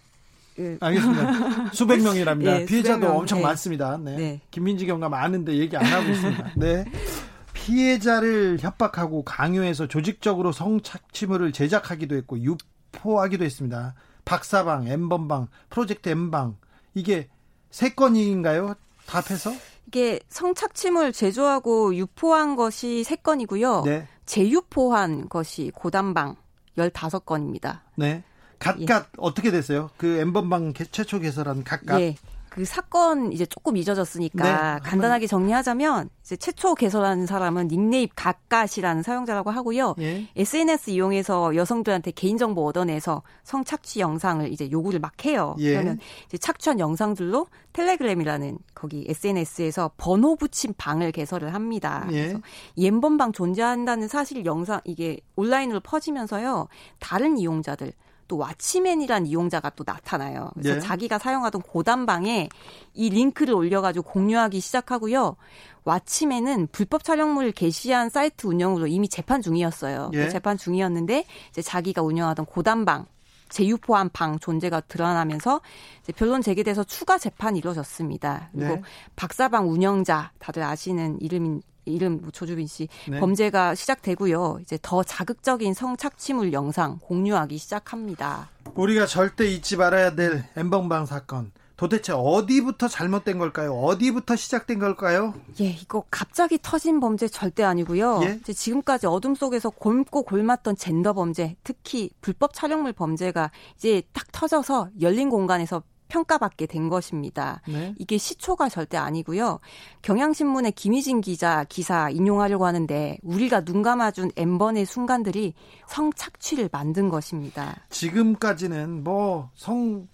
[0.58, 0.78] 예.
[0.80, 1.72] 알겠습니다.
[1.76, 2.62] 수백 명이랍니다.
[2.62, 3.18] 예, 피해자도 명.
[3.18, 3.44] 엄청 네.
[3.44, 3.98] 많습니다.
[3.98, 4.16] 네.
[4.16, 4.40] 네.
[4.50, 6.52] 김민지 경감 아는데 얘기 안 하고 있습니다.
[6.56, 6.86] 네.
[7.66, 13.94] 피해자를 협박하고 강요해서 조직적으로 성착취물을 제작하기도 했고 유포하기도 했습니다.
[14.24, 16.56] 박사방, 엠번방, 프로젝트 엠방
[16.94, 17.28] 이게
[17.70, 18.74] 세 건인가요?
[19.06, 19.52] 다 합해서?
[19.88, 23.82] 이게 성착취물 제조하고 유포한 것이 세 건이고요.
[23.84, 24.06] 네.
[24.26, 26.36] 재유포한 것이 고단방
[26.78, 27.80] 15건입니다.
[27.96, 28.22] 네.
[28.60, 29.16] 각각 예.
[29.18, 29.90] 어떻게 됐어요?
[29.96, 32.00] 그 엠번방 최초 개설한 각각?
[32.00, 32.14] 예.
[32.56, 39.50] 그 사건 이제 조금 잊어졌으니까 네, 간단하게 정리하자면 이제 최초 개설한 사람은 닉네임 각갓이라는 사용자라고
[39.50, 39.94] 하고요.
[40.00, 40.26] 예.
[40.34, 45.54] SNS 이용해서 여성들한테 개인정보 얻어내서 성착취 영상을 이제 요구를 막 해요.
[45.58, 45.72] 예.
[45.74, 52.08] 그러면 이제 착취한 영상들로 텔레그램이라는 거기 SNS에서 번호 붙인 방을 개설을 합니다.
[52.12, 52.22] 예.
[52.22, 52.40] 그래서
[52.78, 56.68] 옌번방 존재한다는 사실 영상 이게 온라인으로 퍼지면서요.
[57.00, 57.92] 다른 이용자들
[58.28, 60.50] 또 왓치맨이란 이용자가 또 나타나요.
[60.54, 60.80] 그래서 네.
[60.80, 62.48] 자기가 사용하던 고단방에
[62.94, 65.36] 이 링크를 올려가지고 공유하기 시작하고요.
[65.84, 70.10] 왓치맨은 불법 촬영물을 게시한 사이트 운영으로 이미 재판 중이었어요.
[70.14, 70.28] 예.
[70.28, 73.06] 재판 중이었는데 이제 자기가 운영하던 고단방
[73.48, 75.60] 재유포한 방 존재가 드러나면서
[76.02, 78.50] 이제 변론 제기돼서 추가 재판이 이루어졌습니다.
[78.52, 78.82] 그리고 네.
[79.14, 83.18] 박사방 운영자 다들 아시는 이름인 이름 뭐 조주빈 씨 네.
[83.18, 84.58] 범죄가 시작되고요.
[84.60, 88.50] 이제 더 자극적인 성착취물 영상 공유하기 시작합니다.
[88.74, 91.52] 우리가 절대 잊지 말아야 될 엠번방 사건.
[91.76, 93.74] 도대체 어디부터 잘못된 걸까요?
[93.74, 95.34] 어디부터 시작된 걸까요?
[95.60, 98.20] 예, 이거 갑자기 터진 범죄 절대 아니고요.
[98.22, 98.38] 예?
[98.40, 104.88] 이제 지금까지 어둠 속에서 곪고 골맞던 젠더 범죄, 특히 불법 촬영물 범죄가 이제 딱 터져서
[105.02, 107.60] 열린 공간에서 평가받게 된 것입니다.
[107.68, 107.94] 네.
[107.98, 109.60] 이게 시초가 절대 아니고요.
[110.02, 115.54] 경향신문의 김희진 기자 기사 인용하려고 하는데 우리가 눈 감아준 엠번의 순간들이
[115.88, 117.76] 성착취를 만든 것입니다.
[117.90, 120.08] 지금까지는 뭐성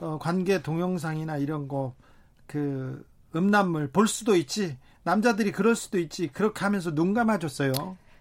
[0.00, 1.94] 어, 관계 동영상이나 이런 거
[2.46, 7.72] 그 음란물 볼 수도 있지 남자들이 그럴 수도 있지 그렇게 하면서 눈 감아줬어요.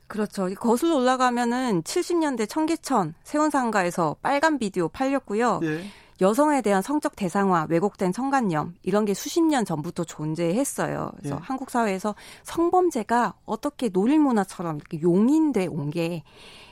[0.08, 0.50] 그렇죠.
[0.56, 5.62] 거슬러 올라가면은 70년대 청계천 세운상가에서 빨간 비디오 팔렸고요.
[5.64, 5.86] 예.
[6.22, 11.12] 여성에 대한 성적 대상화, 왜곡된 성관념 이런 게 수십 년 전부터 존재했어요.
[11.18, 11.40] 그래서 예.
[11.42, 16.24] 한국 사회에서 성범죄가 어떻게 놀이 문화처럼 이렇게 용인돼 온 게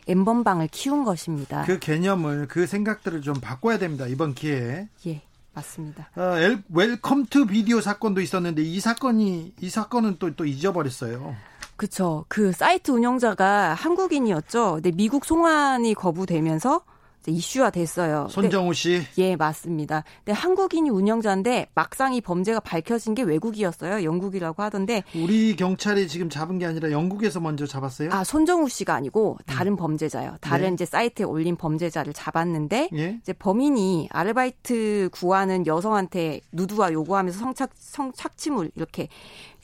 [0.07, 1.63] N번방을 키운 것입니다.
[1.65, 4.07] 그 개념을 그 생각들을 좀 바꿔야 됩니다.
[4.07, 4.87] 이번 기회에.
[5.07, 5.21] 예.
[5.53, 6.09] 맞습니다.
[6.15, 11.35] 어, 엘, Welcome to Video 사건도 있었는데 이 사건이 이 사건은 또 또 잊어버렸어요.
[11.75, 12.25] 그렇죠.
[12.29, 14.75] 그 사이트 운영자가 한국인이었죠.
[14.75, 16.81] 근데 미국 송환이 거부되면서
[17.29, 18.27] 이슈화 됐어요.
[18.29, 19.03] 손정우 씨?
[19.17, 20.03] 예, 맞습니다.
[20.23, 24.03] 근데 한국인이 운영자인데 막상 이 범죄가 밝혀진 게 외국이었어요.
[24.03, 25.03] 영국이라고 하던데.
[25.15, 28.09] 우리 경찰이 지금 잡은 게 아니라 영국에서 먼저 잡았어요?
[28.11, 29.77] 아, 손정우 씨가 아니고 다른 음.
[29.77, 30.37] 범죄자요.
[30.41, 30.73] 다른 네.
[30.73, 33.19] 이제 사이트에 올린 범죄자를 잡았는데 예?
[33.21, 39.09] 이제 범인이 아르바이트 구하는 여성한테 누드와 요구하면서 성착 성착취물 이렇게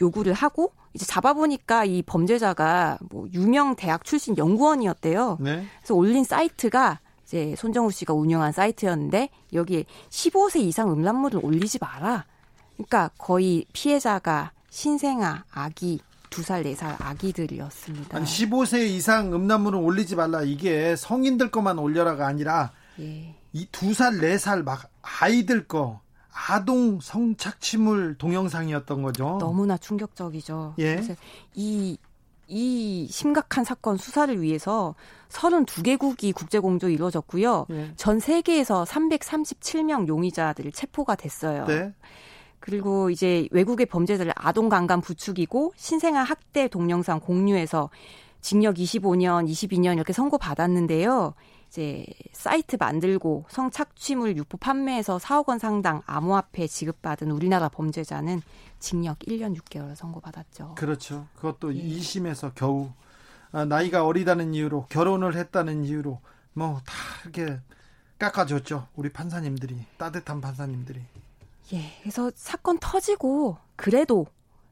[0.01, 5.37] 요구를 하고 이제 잡아보니까 이 범죄자가 뭐 유명 대학 출신 연구원이었대요.
[5.39, 5.65] 네.
[5.79, 12.25] 그래서 올린 사이트가 이제 손정우 씨가 운영한 사이트였는데 여기에 15세 이상 음란물을 올리지 마라.
[12.75, 18.15] 그러니까 거의 피해자가 신생아, 아기, 두 살, 네 살 아기들이었습니다.
[18.15, 20.41] 아니, 15세 이상 음란물을 올리지 말라.
[20.41, 23.35] 이게 성인들 것만 올려라가 아니라 예.
[23.51, 25.99] 이두 살, 네 살 막 아이들 거
[26.31, 29.37] 아동 성착취물 동영상이었던 거죠.
[29.39, 30.75] 너무나 충격적이죠.
[30.79, 31.01] 예.
[31.55, 31.97] 이
[32.47, 34.95] 이 심각한 사건 수사를 위해서
[35.29, 37.65] 32개국이 국제공조 이루어졌고요.
[37.69, 37.91] 네.
[37.95, 41.65] 전 세계에서 337명 용의자들이 체포가 됐어요.
[41.65, 41.93] 네.
[42.59, 47.89] 그리고 이제 외국의 범죄자를 아동 강간 부추기고 신생아 학대 동영상 공유해서
[48.41, 51.33] 징역 25년, 22년 이렇게 선고받았는데요.
[51.69, 58.41] 이제 사이트 만들고 성착취물 유포 판매해서 4억 원 상당 암호화폐 지급받은 우리나라 범죄자는
[58.79, 60.75] 징역 1년 6개월 선고받았죠.
[60.75, 61.27] 그렇죠.
[61.35, 61.81] 그것도 예.
[61.81, 62.91] 2심에서 겨우
[63.51, 66.19] 아, 나이가 어리다는 이유로 결혼을 했다는 이유로
[66.53, 67.59] 뭐 다 이렇게
[68.19, 68.87] 깎아줬죠.
[68.95, 71.01] 우리 판사님들이 따뜻한 판사님들이.
[71.73, 71.91] 예.
[72.01, 74.25] 그래서 사건 터지고 그래도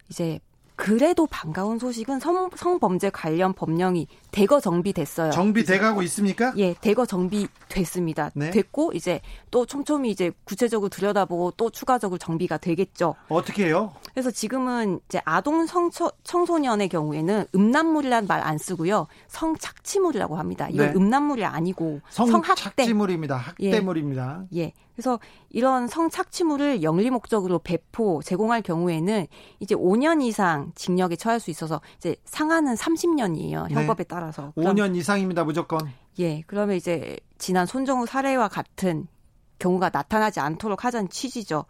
[0.10, 0.40] 이제
[0.76, 5.32] 그래도 반가운 소식은 성, 성범죄 관련 법령이 대거 정비됐어요.
[5.32, 6.54] 정비돼 가고 있습니까?
[6.58, 8.32] 예, 대거 정비됐습니다.
[8.34, 8.52] 네.
[8.52, 13.16] 됐고 이제 또 촘촘히 이제 구체적으로 들여다보고 또 추가적으로 정비가 되겠죠.
[13.30, 13.94] 어떻게 해요?
[14.12, 19.08] 그래서 지금은 이제 아동 성처, 청소년의 경우에는 음란물이라는 말안 쓰고요.
[19.28, 20.68] 성착취물이라고 합니다.
[20.70, 20.94] 이건 네.
[20.96, 23.38] 음란물이 아니고 성착취물입니다.
[23.38, 24.46] 학대물입니다.
[24.54, 24.60] 예.
[24.60, 24.74] 예.
[24.96, 29.28] 그래서 이런 성착취물을 영리 목적으로 배포 제공할 경우에는
[29.60, 33.70] 이제 5년 이상 징역에 처할 수 있어서 이제 상한은 30년이에요.
[33.70, 34.08] 형법에 네.
[34.08, 34.54] 따라서.
[34.56, 35.92] 5년 이상입니다, 무조건.
[36.20, 36.42] 예.
[36.48, 39.08] 그러면 이제 지난 손정우 사례와 같은
[39.60, 41.66] 경우가 나타나지 않도록 하자는 취지죠.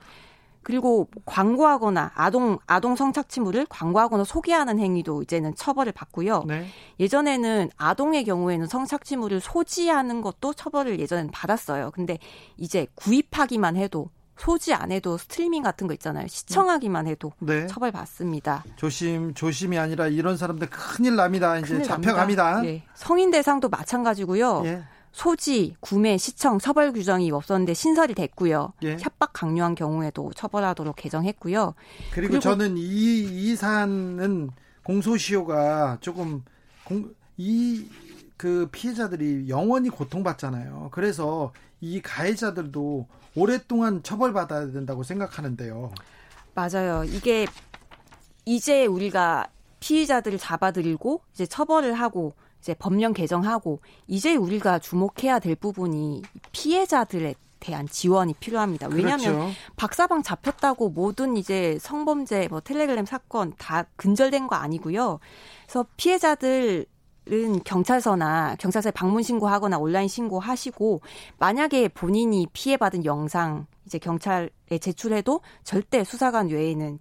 [0.66, 6.44] 그리고 광고하거나 아동 아동 성착취물을 광고하거나 소개하는 행위도 이제는 처벌을 받고요.
[6.48, 6.66] 네.
[7.00, 11.92] 예전에는 아동의 경우에는 성착취물을 소지하는 것도 처벌을 예전에는 받았어요.
[11.92, 12.18] 근데
[12.58, 16.28] 이제 구입하기만 해도 소지 안 해도 스트리밍 같은 거 있잖아요.
[16.28, 17.68] 시청하기만 해도 네.
[17.68, 18.64] 처벌 받습니다.
[18.76, 21.60] 조심 조심이 아니라 이런 사람들 큰일 납니다.
[21.60, 22.62] 이제 큰일 잡혀갑니다.
[22.62, 22.84] 네.
[22.96, 24.64] 성인 대상도 마찬가지고요.
[24.66, 24.84] 예.
[25.16, 28.74] 소지, 구매, 시청, 처벌 규정이 없었는데 신설이 됐고요.
[28.84, 28.98] 예.
[29.00, 31.74] 협박 강요한 경우에도 처벌하도록 개정했고요.
[32.12, 34.50] 그리고, 그리고 저는 이, 이 사안은
[34.84, 36.44] 공소시효가 조금
[36.84, 37.88] 공, 이,
[38.36, 40.90] 그 피해자들이 영원히 고통받잖아요.
[40.92, 45.94] 그래서 이 가해자들도 오랫동안 처벌받아야 된다고 생각하는데요.
[46.56, 47.06] 맞아요.
[47.06, 47.48] 이게
[48.44, 49.48] 이제 우리가
[49.80, 52.34] 피해자들을 잡아들이고 이제 처벌을 하고
[52.66, 58.88] 이제 법령 개정하고 이제 우리가 주목해야 될 부분이 피해자들에 대한 지원이 필요합니다.
[58.88, 59.52] 왜냐하면 그렇죠.
[59.76, 65.20] 박사방 잡혔다고 모든 이제 성범죄 뭐 텔레그램 사건 다 근절된 거 아니고요.
[65.66, 66.88] 그래서 피해자들
[67.32, 71.02] 은 경찰서나 경찰서에 방문 신고하거나 온라인 신고하시고
[71.40, 74.50] 만약에 본인이 피해받은 영상 이제 경찰에
[74.80, 77.00] 제출해도 절대 수사관 외에는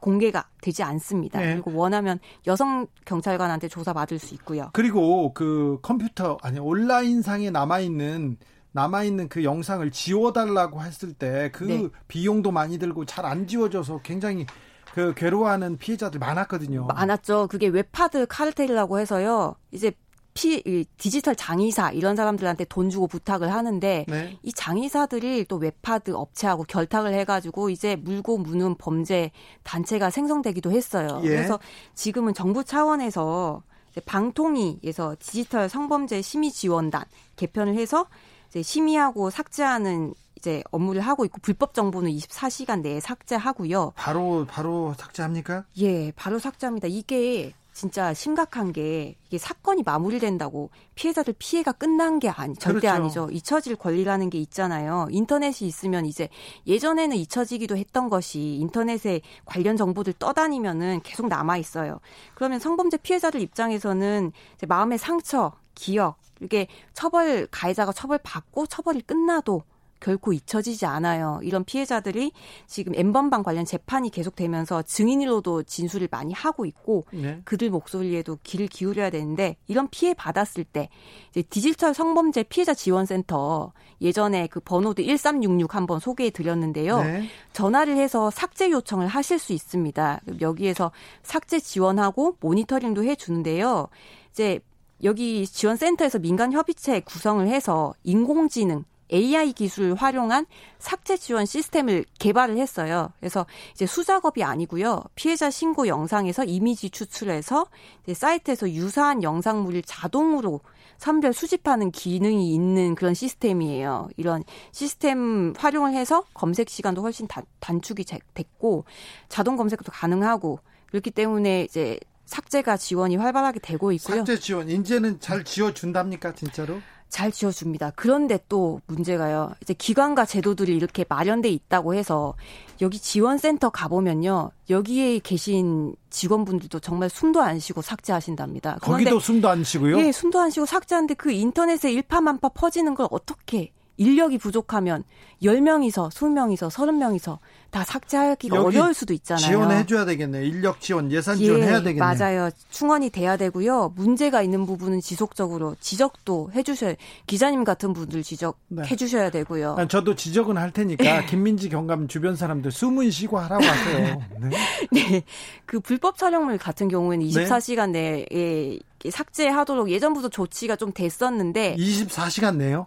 [0.00, 1.40] 공개가 되지 않습니다.
[1.40, 1.52] 네.
[1.54, 4.70] 그리고 원하면 여성 경찰관한테 조사 받을 수 있고요.
[4.72, 8.36] 그리고 그 컴퓨터 아니 온라인상에 남아 있는
[8.72, 11.88] 남아 있는 그 영상을 지워 달라고 했을 때그 네.
[12.08, 14.46] 비용도 많이 들고 잘 안 지워져서 굉장히
[14.94, 16.86] 그 괴로워하는 피해자들 많았거든요.
[16.86, 17.48] 많았죠.
[17.48, 19.56] 그게 웹하드 카르텔이라고 해서요.
[19.72, 19.92] 이제
[20.36, 24.38] 피, 디지털 장의사 이런 사람들한테 돈 주고 부탁을 하는데 네.
[24.42, 29.30] 이 장의사들이 또 웹하드 업체하고 결탁을 해가지고 이제 물고 무는 범죄
[29.62, 31.20] 단체가 생성되기도 했어요.
[31.24, 31.28] 예.
[31.28, 31.58] 그래서
[31.94, 33.62] 지금은 정부 차원에서
[34.04, 37.02] 방통위에서 디지털 성범죄 심의 지원단
[37.36, 38.06] 개편을 해서
[38.50, 43.94] 이제 심의하고 삭제하는 이제 업무를 하고 있고 불법 정보는 24시간 내에 삭제하고요.
[43.96, 45.64] 바로 바로 삭제합니까?
[45.78, 46.88] 예, 바로 삭제합니다.
[46.88, 52.96] 이게 진짜 심각한 게 이게 사건이 마무리된다고 피해자들 피해가 끝난 게 아니 절대 그렇죠.
[52.96, 53.28] 아니죠.
[53.30, 55.08] 잊혀질 권리라는 게 있잖아요.
[55.10, 56.30] 인터넷이 있으면 이제
[56.66, 62.00] 예전에는 잊혀지기도 했던 것이 인터넷에 관련 정보들 떠다니면은 계속 남아 있어요.
[62.34, 64.32] 그러면 성범죄 피해자들 입장에서는
[64.66, 69.62] 마음의 상처, 기억 이게 처벌 가해자가 처벌 받고 처벌이 끝나도
[70.00, 71.40] 결코 잊혀지지 않아요.
[71.42, 72.32] 이런 피해자들이
[72.66, 77.40] 지금 엠번방 관련 재판이 계속되면서 증인으로도 진술을 많이 하고 있고 네.
[77.44, 80.88] 그들 목소리에도 귀를 기울여야 되는데 이런 피해 받았을 때
[81.30, 87.02] 이제 디지털 성범죄 피해자 지원센터 예전에 그 번호도 1366 한번 소개해 드렸는데요.
[87.02, 87.28] 네.
[87.52, 90.20] 전화를 해서 삭제 요청을 하실 수 있습니다.
[90.40, 93.88] 여기에서 삭제 지원하고 모니터링도 해 주는데요.
[94.30, 94.60] 이제
[95.04, 100.46] 여기 지원센터에서 민간 협의체 구성을 해서 인공지능 AI 기술을 활용한
[100.78, 103.12] 삭제 지원 시스템을 개발을 했어요.
[103.20, 105.02] 그래서 이제 수작업이 아니고요.
[105.14, 107.66] 피해자 신고 영상에서 이미지 추출해서
[108.12, 110.60] 사이트에서 유사한 영상물을 자동으로
[110.98, 114.08] 선별 수집하는 기능이 있는 그런 시스템이에요.
[114.16, 114.42] 이런
[114.72, 118.84] 시스템 활용을 해서 검색 시간도 훨씬 단, 단축이 됐고
[119.28, 124.18] 자동 검색도 가능하고 그렇기 때문에 이제 삭제가 지원이 활발하게 되고 있고요.
[124.18, 126.80] 삭제 지원 이제는 잘 지어 준답니까, 진짜로?
[127.08, 127.92] 잘 지어줍니다.
[127.96, 129.52] 그런데 또 문제가요.
[129.62, 132.34] 이제 기관과 제도들이 이렇게 마련돼 있다고 해서
[132.80, 134.50] 여기 지원센터 가보면요.
[134.68, 138.78] 여기에 계신 직원분들도 정말 숨도 안 쉬고 삭제하신답니다.
[138.82, 139.98] 거기도 숨도 안 쉬고요?
[140.00, 145.04] 예, 숨도 안 쉬고 삭제하는데 그 인터넷에 일파만파 퍼지는 걸 어떻게 인력이 부족하면
[145.42, 147.38] 10명이서 20명이서 30명이서
[147.70, 149.46] 다 삭제하기가 어려울 수도 있잖아요.
[149.46, 150.42] 지원해 줘야 되겠네요.
[150.44, 152.00] 인력 지원, 예산 지원해야 예, 되겠네요.
[152.00, 152.50] 맞아요.
[152.70, 153.92] 충원이 돼야 되고요.
[153.96, 156.94] 문제가 있는 부분은 지속적으로 지적도 해 주셔야
[157.26, 158.96] 기자님 같은 분들 지적해 네.
[158.96, 159.76] 주셔야 되고요.
[159.90, 164.22] 저도 지적은 할 테니까 김민지 경감 주변 사람들 숨은 쉬고 하라고 하세요.
[164.40, 164.50] 네.
[164.90, 165.22] 네.
[165.66, 168.78] 그 불법 촬영물 같은 경우에는 24시간 내에
[169.08, 172.86] 삭제하도록 예전부터 조치가 좀 됐었는데 24시간 내요?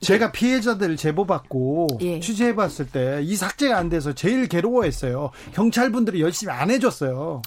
[0.00, 2.20] 제가 피해자들 제보받고 예.
[2.20, 5.30] 취재해봤을 때 이 삭제가 안 돼서 제일 괴로워했어요.
[5.52, 7.42] 경찰분들이 열심히 안 해줬어요.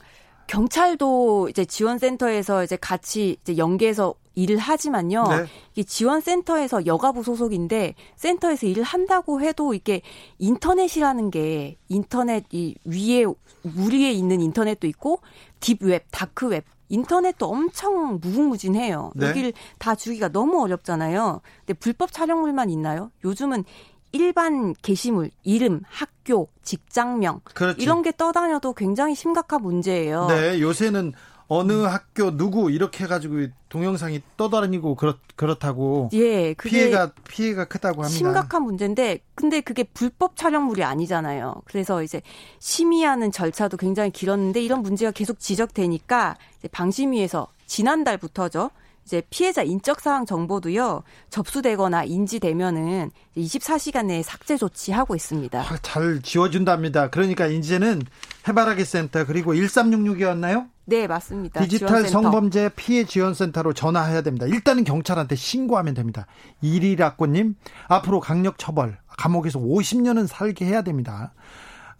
[0.47, 5.23] 경찰도 이제 지원센터에서 이제 같이 이제 연계해서 일을 하지만요.
[5.27, 5.45] 네.
[5.75, 10.01] 이 지원센터에서 여가부 소속인데 센터에서 일을 한다고 해도 이게
[10.39, 13.25] 인터넷이라는 게 인터넷 이 위에
[13.61, 15.19] 물 위에 있는 인터넷도 있고
[15.61, 19.13] 딥웹, 다크웹 인터넷도 엄청 무궁무진해요.
[19.15, 19.29] 네.
[19.29, 21.41] 여기를 다 주기가 너무 어렵잖아요.
[21.65, 23.11] 근데 불법 촬영물만 있나요?
[23.23, 23.63] 요즘은
[24.11, 27.81] 일반 게시물, 이름, 학교, 직장명 그렇지.
[27.81, 30.27] 이런 게 떠다녀도 굉장히 심각한 문제예요.
[30.27, 31.13] 네, 요새는
[31.53, 38.17] 어느 학교 누구 이렇게 해가지고 동영상이 떠다니고 그렇 그렇다고 예 피해가 피해가 크다고 합니다.
[38.17, 41.61] 심각한 문제인데 근데 그게 불법 촬영물이 아니잖아요.
[41.65, 42.21] 그래서 이제
[42.59, 46.37] 심의하는 절차도 굉장히 길었는데 이런 문제가 계속 지적되니까
[46.71, 48.71] 방심위에서 지난달부터죠.
[49.03, 55.59] 이제 피해자 인적 사항 정보도요 접수되거나 인지되면은 24시간 내에 삭제 조치하고 있습니다.
[55.59, 57.09] 아, 잘 지워준답니다.
[57.09, 58.03] 그러니까 이제는
[58.47, 60.69] 해바라기 센터 그리고 1366이었나요?
[60.85, 61.61] 네 맞습니다.
[61.61, 62.21] 디지털 지원센터.
[62.21, 64.45] 성범죄 피해 지원센터로 전화해야 됩니다.
[64.47, 66.25] 일단은 경찰한테 신고하면 됩니다.
[66.61, 67.55] 이리라꼬님
[67.87, 71.33] 앞으로 강력 처벌 감옥에서 50년은 살게 해야 됩니다.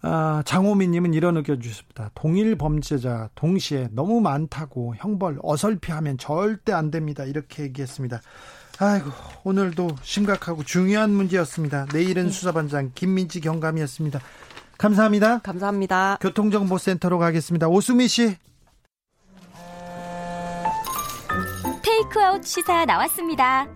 [0.04, 2.10] 아, 장호민님은 이런 의견 주셨습니다.
[2.16, 7.24] 동일 범죄자 동시에 너무 많다고 형벌 어설피하면 절대 안 됩니다.
[7.24, 8.20] 이렇게 얘기했습니다.
[8.80, 9.12] 아이고
[9.44, 11.86] 오늘도 심각하고 중요한 문제였습니다.
[11.94, 12.30] 내일은 네.
[12.32, 14.20] 수사반장 김민지 경감이었습니다.
[14.82, 15.38] 감사합니다.
[15.40, 16.18] 감사합니다.
[16.22, 17.68] 교통정보센터로 가겠습니다.
[17.68, 18.36] 오수미 씨.
[21.84, 23.68] 테이크아웃 시사 나왔습니다.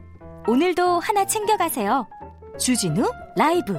[0.47, 2.07] 오늘도 하나 챙겨가세요.
[2.59, 3.77] 주진우 라이브.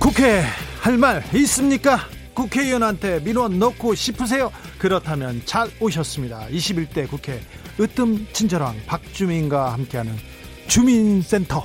[0.00, 0.42] 국회
[0.80, 1.98] 할 말 있습니까?
[2.34, 4.50] 국회의원한테 민원 넣고 싶으세요?
[4.84, 6.46] 그렇다면 잘 오셨습니다.
[6.50, 7.40] 21대 국회
[7.80, 10.12] 으뜸 친절왕 박주민과 함께하는
[10.66, 11.64] 주민센터.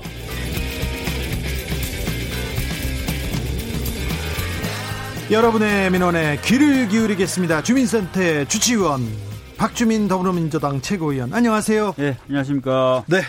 [5.30, 7.62] 여러분의 민원에 귀를 기울이겠습니다.
[7.62, 9.02] 주민센터의 주치의원
[9.58, 11.96] 박주민 더불어민주당 최고위원 안녕하세요.
[11.98, 13.04] 네, 안녕하십니까.
[13.08, 13.20] 네.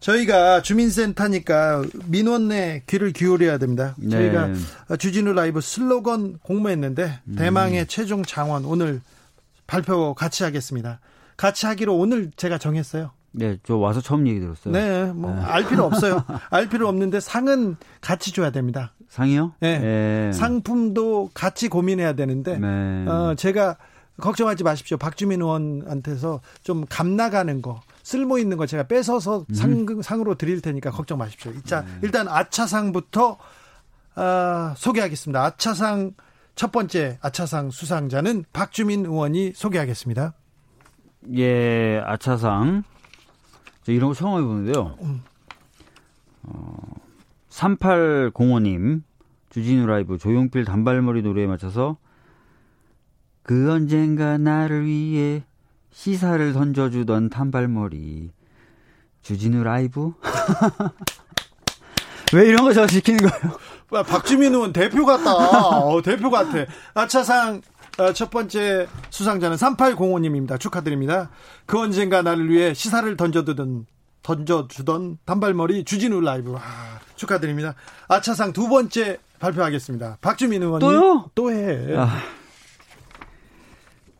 [0.00, 3.94] 저희가 주민센터니까 민원내 귀를 기울여야 됩니다.
[3.98, 4.08] 네.
[4.08, 7.36] 저희가 주진우 라이브 슬로건 공모했는데 음.
[7.36, 9.02] 대망의 최종 장원 오늘
[9.66, 11.00] 발표 같이 하겠습니다.
[11.36, 13.10] 같이 하기로 오늘 제가 정했어요.
[13.32, 14.72] 네, 저 와서 처음 얘기 들었어요.
[14.72, 15.68] 네, 뭐알 네.
[15.68, 16.24] 필요 없어요.
[16.50, 18.94] 알 필요 없는데 상은 같이 줘야 됩니다.
[19.08, 19.52] 상이요?
[19.60, 19.78] 네.
[19.78, 20.32] 네.
[20.32, 23.06] 상품도 같이 고민해야 되는데 네.
[23.06, 23.76] 어, 제가
[24.18, 24.96] 걱정하지 마십시오.
[24.96, 29.54] 박주민 의원한테서 좀 감나가는 거 쓸모 있는 거 제가 뺏어서 음.
[29.54, 31.52] 상, 상으로 드릴 테니까 걱정 마십시오.
[31.64, 31.88] 자, 네.
[32.02, 33.36] 일단 아차상부터
[34.16, 35.44] 어, 소개하겠습니다.
[35.44, 36.12] 아차상
[36.56, 40.34] 첫 번째 아차상 수상자는 박주민 의원이 소개하겠습니다.
[41.36, 42.82] 예, 아차상.
[43.82, 44.96] 저 이런 거 처음 해보는데요.
[45.02, 45.22] 음.
[46.44, 46.76] 어,
[47.50, 49.02] 3805님,
[49.50, 51.98] 주진우 라이브 조용필 단발머리 노래에 맞춰서
[53.42, 55.44] 그 언젠가 나를 위해
[55.92, 58.30] 시사를 던져주던 단발머리
[59.22, 60.14] 주진우 라이브
[62.34, 63.58] 왜 이런 거 저 시키는 거예요?
[63.90, 65.32] 박주민 의원 대표 같다.
[65.34, 66.66] 어, 대표 같아.
[66.94, 67.62] 아차상
[67.98, 70.60] 어, 첫 번째 수상자는 3805님입니다.
[70.60, 71.30] 축하드립니다.
[71.64, 73.86] 그 언젠가 나를 위해 시사를 던져두던
[74.22, 76.54] 던져주던 단발머리 주진우 라이브.
[76.56, 77.74] 아, 축하드립니다.
[78.08, 80.18] 아차상 두 번째 발표하겠습니다.
[80.20, 80.88] 박주민 의원님.
[80.88, 81.30] 또요?
[81.34, 81.96] 또 해.
[81.96, 82.18] 아.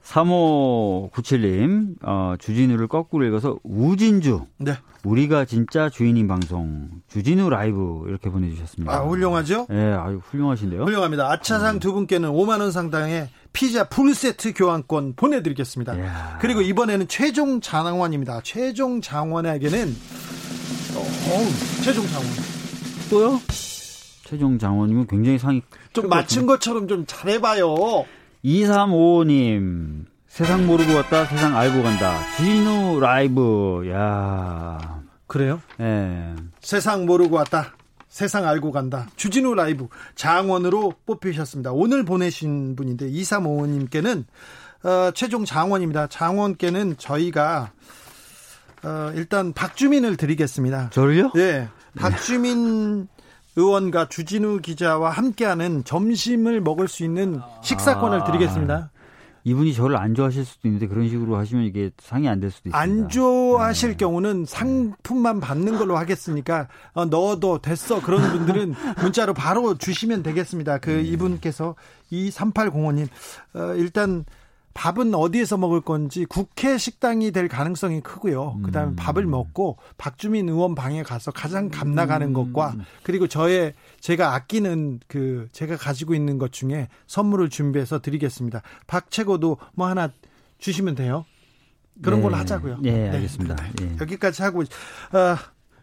[0.06, 4.46] 3597님, 어, 주진우를 거꾸로 읽어서 우진주.
[4.58, 4.74] 네.
[5.04, 6.88] 우리가 진짜 주인인 방송.
[7.08, 8.04] 주진우 라이브.
[8.08, 8.92] 이렇게 보내주셨습니다.
[8.92, 9.66] 아, 훌륭하죠?
[9.70, 10.82] 예, 네, 아유, 훌륭하신데요?
[10.84, 11.30] 훌륭합니다.
[11.30, 11.80] 아차상 음.
[11.80, 15.96] 두 분께는 5만원 상당의 피자 풀세트 교환권 보내드리겠습니다.
[15.96, 16.38] 이야.
[16.40, 18.40] 그리고 이번에는 최종 장원입니다.
[18.42, 19.88] 최종 장원에게는,
[20.94, 22.28] 어, 어 최종 장원.
[23.10, 23.40] 또요?
[24.24, 25.62] 최종 장원이면 굉장히 상이.
[25.92, 28.04] 좀 맞춘 것처럼 좀 잘해봐요.
[28.44, 32.18] 2355님, 세상 모르고 왔다, 세상 알고 간다.
[32.36, 35.60] 진우 라이브, 야 그래요?
[35.80, 35.84] 예.
[35.84, 36.34] 네.
[36.60, 37.72] 세상 모르고 왔다.
[38.08, 39.08] 세상 알고 간다.
[39.16, 41.72] 주진우 라이브 장원으로 뽑히셨습니다.
[41.72, 44.24] 오늘 보내신 분인데 2355님께는
[44.84, 46.06] 어, 최종 장원입니다.
[46.06, 47.72] 장원께는 저희가
[48.84, 50.90] 어, 일단 박주민을 드리겠습니다.
[50.90, 51.32] 저를요?
[51.34, 51.68] 네.
[51.98, 53.08] 박주민
[53.56, 58.24] 의원과 주진우 기자와 함께하는 점심을 먹을 수 있는 식사권을 아.
[58.24, 58.90] 드리겠습니다.
[59.44, 62.76] 이분이 저를 안 좋아하실 수도 있는데 그런 식으로 하시면 이게 상이 안 될 수도 있습니다.
[62.78, 63.96] 안 좋아하실 네.
[63.96, 70.78] 경우는 상품만 받는 걸로 하겠으니까 어, 넣어도 됐어 그런 분들은 문자로 바로 주시면 되겠습니다.
[70.78, 71.02] 그 네.
[71.02, 71.76] 이분께서
[72.10, 73.06] 이 3805님
[73.54, 74.24] 어, 일단
[74.76, 78.60] 밥은 어디에서 먹을 건지 국회 식당이 될 가능성이 크고요.
[78.62, 78.96] 그다음에 음.
[78.96, 82.32] 밥을 먹고 박주민 의원 방에 가서 가장 감 나가는 음.
[82.34, 88.60] 것과 그리고 저의 제가 아끼는 그 제가 가지고 있는 것 중에 선물을 준비해서 드리겠습니다.
[88.86, 90.10] 박 최고도 뭐 하나
[90.58, 91.24] 주시면 돼요.
[92.02, 92.24] 그런 네.
[92.24, 92.78] 걸로 하자고요.
[92.82, 93.10] 네, 네.
[93.10, 93.56] 알겠습니다.
[93.80, 93.96] 네.
[93.98, 95.36] 여기까지 하고 어,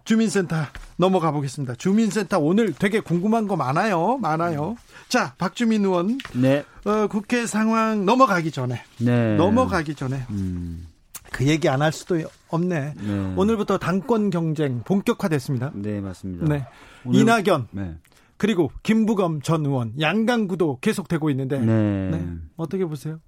[0.06, 0.56] 주민센터
[0.98, 1.76] 넘어가 보겠습니다.
[1.76, 4.18] 주민센터 오늘 되게 궁금한 거 많아요.
[4.18, 4.76] 많아요.
[5.14, 6.18] 자, 박주민 의원.
[6.34, 6.64] 네.
[6.86, 8.82] 어, 국회 상황 넘어가기 전에.
[9.00, 9.36] 네.
[9.36, 10.26] 넘어가기 전에.
[10.32, 10.88] 음.
[11.32, 12.96] 그 얘기 안 할 수도 없네.
[12.98, 13.34] 네.
[13.36, 15.70] 오늘부터 당권 경쟁 본격화됐습니다.
[15.76, 16.48] 네, 맞습니다.
[16.48, 16.66] 네.
[17.06, 17.20] 오늘...
[17.20, 17.94] 이낙연 네.
[18.38, 22.10] 그리고 김부검 전 의원 양강구도 계속되고 있는데 네.
[22.10, 22.28] 네.
[22.58, 23.20] 어떻게 보세요?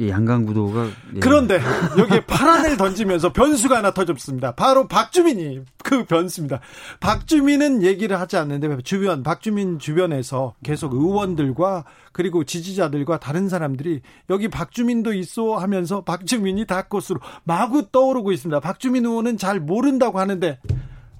[0.00, 0.86] 예, 양강구도가
[1.16, 1.20] 예.
[1.20, 1.58] 그런데
[1.98, 4.54] 여기에 파란을 던지면서 변수가 하나 터졌습니다.
[4.54, 6.60] 바로 박주민이 그 변수입니다.
[7.00, 15.14] 박주민은 얘기를 하지 않는데 주변 박주민 주변에서 계속 의원들과 그리고 지지자들과 다른 사람들이 여기 박주민도
[15.14, 18.60] 있어 하면서 박주민이 다꽃으로 마구 떠오르고 있습니다.
[18.60, 20.58] 박주민 의원은 잘 모른다고 하는데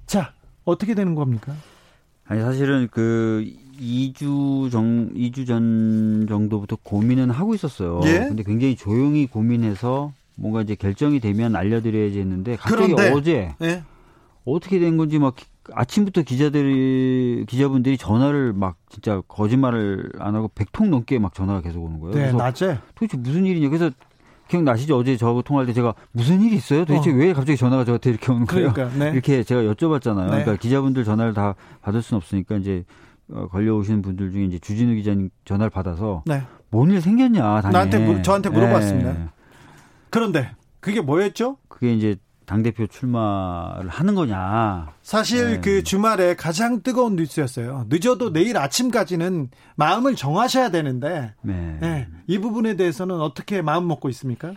[0.05, 0.33] 자
[0.65, 1.53] 어떻게 되는 겁니까?
[2.27, 3.43] 아니 사실은 그
[3.79, 8.01] 2주 정 2주 전 정도부터 고민은 하고 있었어요.
[8.05, 8.19] 예?
[8.27, 13.83] 근데 굉장히 조용히 고민해서 뭔가 이제 결정이 되면 알려드려야지 했는데 갑자기 그런데, 어제 예?
[14.45, 15.35] 어떻게 된 건지 막
[15.73, 21.99] 아침부터 기자들이 기자분들이 전화를 막 진짜 거짓말을 안 하고 100통 넘게 막 전화가 계속 오는
[21.99, 22.15] 거예요.
[22.15, 23.69] 네, 낮에 도대체 무슨 일이냐.
[23.69, 23.91] 그래서
[24.47, 24.97] 기억나시죠?
[24.97, 26.85] 어제 저하고 통화할 때 제가 무슨 일이 있어요?
[26.85, 27.15] 도대체 어.
[27.15, 28.71] 왜 갑자기 전화가 저한테 이렇게 오는 거예요?
[28.71, 29.11] 그러니까, 네.
[29.11, 30.23] 이렇게 제가 여쭤봤잖아요.
[30.23, 30.27] 네.
[30.27, 33.06] 그러니까 기자분들 전화를 다 받을 수는 없으니까 이제 어,
[33.51, 36.43] 걸려오시는 분들 중에 이제 주진우 기자님 전화를 받아서 네.
[36.69, 37.73] 뭔일 생겼냐 당연히.
[37.73, 39.13] 나한테 저한테 물어봤습니다.
[39.13, 39.27] 네.
[40.09, 41.57] 그런데 그게 뭐였죠?
[41.67, 42.15] 그게 이제
[42.45, 44.93] 당 대표 출마를 하는 거냐.
[45.01, 45.59] 사실 네.
[45.61, 47.87] 그 주말에 가장 뜨거운 뉴스였어요.
[47.89, 51.77] 늦어도 내일 아침까지는 마음을 정하셔야 되는데 네.
[51.81, 52.07] 네.
[52.27, 54.53] 이 부분에 대해서는 어떻게 마음 먹고 있습니까?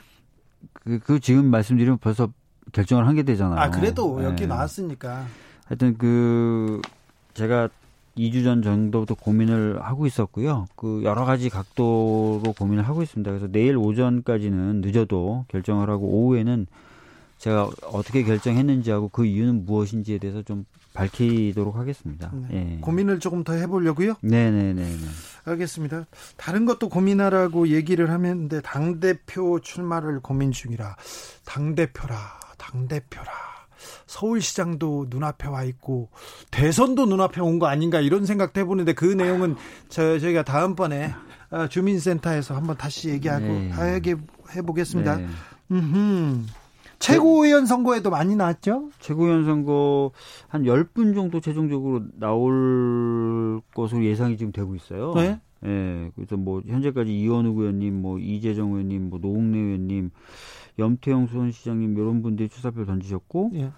[0.75, 2.29] 그, 그 지금 말씀드리면 벌써
[2.73, 3.59] 결정을 한 게 되잖아요.
[3.59, 4.47] 아 그래도 여기 네.
[4.47, 5.25] 나왔으니까.
[5.66, 6.81] 하여튼 그
[7.35, 7.68] 제가
[8.16, 10.66] 2주 전 정도부터 고민을 하고 있었고요.
[10.76, 13.30] 그 여러 가지 각도로 고민을 하고 있습니다.
[13.30, 16.66] 그래서 내일 오전까지는 늦어도 결정을 하고 오후에는
[17.38, 22.30] 제가 어떻게 결정했는지 하고 그 이유는 무엇인지에 대해서 좀 밝히도록 하겠습니다.
[22.34, 22.76] 네.
[22.76, 22.80] 예.
[22.80, 24.14] 고민을 조금 더 해보려고요.
[24.20, 24.74] 네네네.
[24.74, 25.06] 네, 네.
[25.44, 26.06] 알겠습니다.
[26.36, 30.96] 다른 것도 고민하라고 얘기를 하는데 당 대표 출마를 고민 중이라
[31.44, 32.16] 당 대표라
[32.58, 33.49] 당 대표라.
[34.11, 36.08] 서울시장도 눈앞에 와 있고
[36.50, 39.54] 대선도 눈앞에 온 거 아닌가 이런 생각도 해보는데 그 내용은
[39.88, 41.12] 저, 저희가 다음번에
[41.50, 43.94] 어, 주민센터에서 한번 다시 얘기하고 네.
[43.94, 45.16] 얘기해 보겠습니다.
[45.16, 45.26] 네.
[45.72, 46.46] 음
[46.98, 48.90] 최고위원 선거에도 많이 나왔죠?
[48.98, 50.11] 최고위원 선거
[50.48, 55.12] 한 10분 정도 최종적으로 나올 것으로 예상이 지금 되고 있어요.
[55.14, 55.40] 네.
[55.64, 60.11] 예, 그래서 뭐 현재까지 이원우 의원님, 뭐 이재정 의원님, 뭐 노웅래 의원님,
[60.78, 63.70] 염태영 수원시장님 이런 분들이 출사표 던지셨고 예.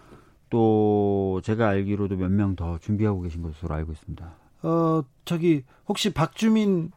[0.53, 4.31] 또 제가 알기로도 몇 명 더 준비하고 계신 것으로 알고 있습니다.
[4.65, 6.93] 어 저기 혹시 박주민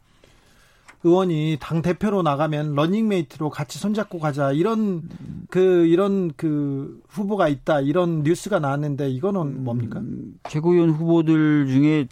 [1.02, 5.02] 의원이 당 대표로 나가면 러닝메이트로 같이 손잡고 가자 이런
[5.50, 10.00] 그 이런 그 후보가 있다 이런 뉴스가 나왔는데 이거는 뭡니까?
[10.00, 12.08] 음, 최고위원 후보들 중에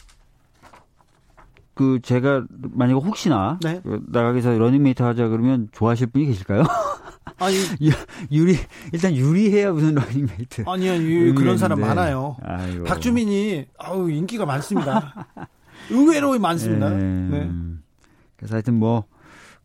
[1.75, 3.81] 그 제가 만약에 혹시나 네?
[4.07, 6.63] 나가게서 러닝메이트 하자 그러면 좋아하실 분이 계실까요?
[7.45, 7.57] 아니
[8.33, 8.57] 유리
[8.93, 10.65] 일단 유리해야 무슨 러닝메이트.
[10.67, 12.37] 아니요 유, 그런 사람 많아요.
[12.43, 12.85] 아이고.
[12.85, 15.27] 박주민이 아우 인기가 많습니다.
[15.91, 16.91] 의외로 많습니다.
[16.91, 17.29] 네.
[17.31, 17.51] 네.
[18.37, 19.05] 그래서 하여튼 뭐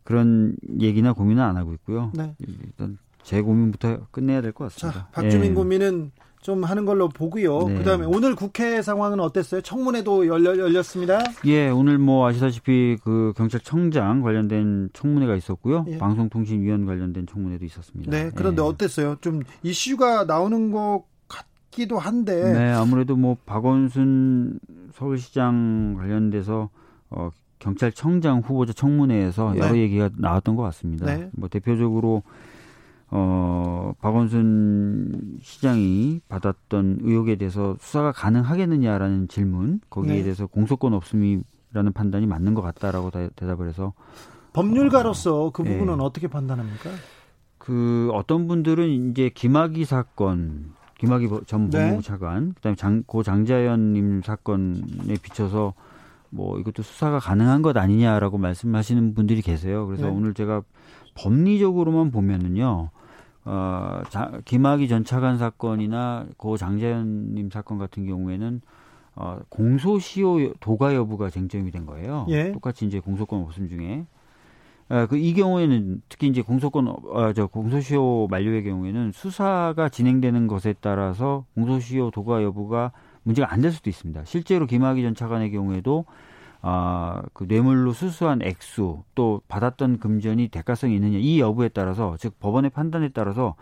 [0.04, 2.10] 그런 얘기나 고민은 안 하고 있고요.
[2.14, 2.34] 네.
[2.40, 5.00] 일단 제 고민부터 끝내야 될 것 같습니다.
[5.00, 5.54] 자, 박주민 예.
[5.54, 6.10] 고민은
[6.40, 7.68] 좀 하는 걸로 보고요.
[7.68, 7.74] 네.
[7.78, 9.60] 그다음에 오늘 국회 상황은 어땠어요?
[9.60, 11.22] 청문회도 열려, 열렸습니다.
[11.44, 15.84] 예, 오늘 뭐 아시다시피 그 경찰청장 관련된 청문회가 있었고요.
[15.88, 15.98] 예.
[15.98, 18.10] 방송통신위원 관련된 청문회도 있었습니다.
[18.10, 18.66] 네, 그런데 예.
[18.66, 19.16] 어땠어요?
[19.20, 22.52] 좀 이슈가 나오는 것 같기도 한데.
[22.52, 24.60] 네, 아무래도 뭐 박원순
[24.94, 26.70] 서울시장 관련돼서
[27.10, 29.80] 어 경찰청장 후보자 청문회에서 여러 네.
[29.80, 31.04] 얘기가 나왔던 것 같습니다.
[31.04, 31.28] 네.
[31.32, 32.22] 뭐 대표적으로
[33.12, 40.22] 어, 박원순 시장이 받았던 의혹에 대해서 수사가 가능하겠느냐라는 질문, 거기에 네.
[40.22, 43.92] 대해서 공소권 없음이라는 판단이 맞는 것 같다라고 대답을 해서
[44.52, 45.72] 법률가로서 그 네.
[45.72, 46.04] 부분은 네.
[46.04, 46.90] 어떻게 판단합니까?
[47.58, 51.78] 그 어떤 분들은 이제 김학의 사건, 김학의 전 네.
[51.78, 55.74] 법무부 차관, 그다음에 장, 고 장자연님 사건에 비춰서
[56.30, 59.86] 뭐 이것도 수사가 가능한 것 아니냐라고 말씀하시는 분들이 계세요.
[59.86, 60.12] 그래서 네.
[60.12, 60.62] 오늘 제가
[61.16, 62.90] 법리적으로만 보면은요.
[63.44, 68.60] 어, 자, 김학의 전 차관 사건이나 고 장재현님 사건 같은 경우에는
[69.16, 72.26] 어, 공소시효 도가 여부가 쟁점이 된 거예요.
[72.28, 72.52] 예.
[72.52, 74.06] 똑같이 이제 공소권 없음 중에.
[74.88, 81.44] 어, 그이 경우에는 특히 이제 공소권 어, 저 공소시효 만료의 경우에는 수사가 진행되는 것에 따라서
[81.54, 84.24] 공소시효 도가 여부가 문제가 안 될 수도 있습니다.
[84.24, 86.06] 실제로 김학의 전 차관의 경우에도
[86.62, 92.70] 아, 그 뇌물로 수수한 액수 또 받았던 금전이 대가성이 있느냐 이 여부에 따라서 즉 법원의
[92.70, 93.54] 판단에 따라서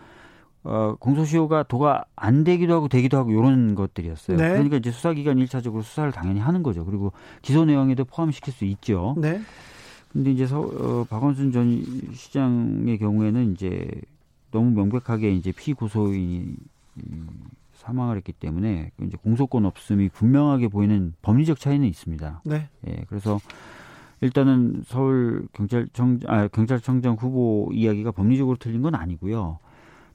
[0.64, 4.36] 어, 공소시효가 도가 안 되기도 하고 되기도 하고 이런 것들이었어요.
[4.36, 4.48] 네.
[4.50, 6.84] 그러니까 이제 수사기관 일차적으로 수사를 당연히 하는 거죠.
[6.84, 9.14] 그리고 기소 내용에도 포함시킬 수 있죠.
[9.16, 9.40] 네.
[10.12, 13.88] 근데 이제 서, 어, 박원순 전 시장의 경우에는 이제
[14.50, 16.56] 너무 명백하게 이제 피고소인이
[17.88, 22.42] 사망을 했기 때문에 이제 공소권 없음이 분명하게 보이는 법리적 차이는 있습니다.
[22.44, 22.68] 네.
[22.86, 23.40] 예, 그래서
[24.20, 29.58] 일단은 서울 경찰청 아 경찰청장 후보 이야기가 법리적으로 틀린 건 아니고요.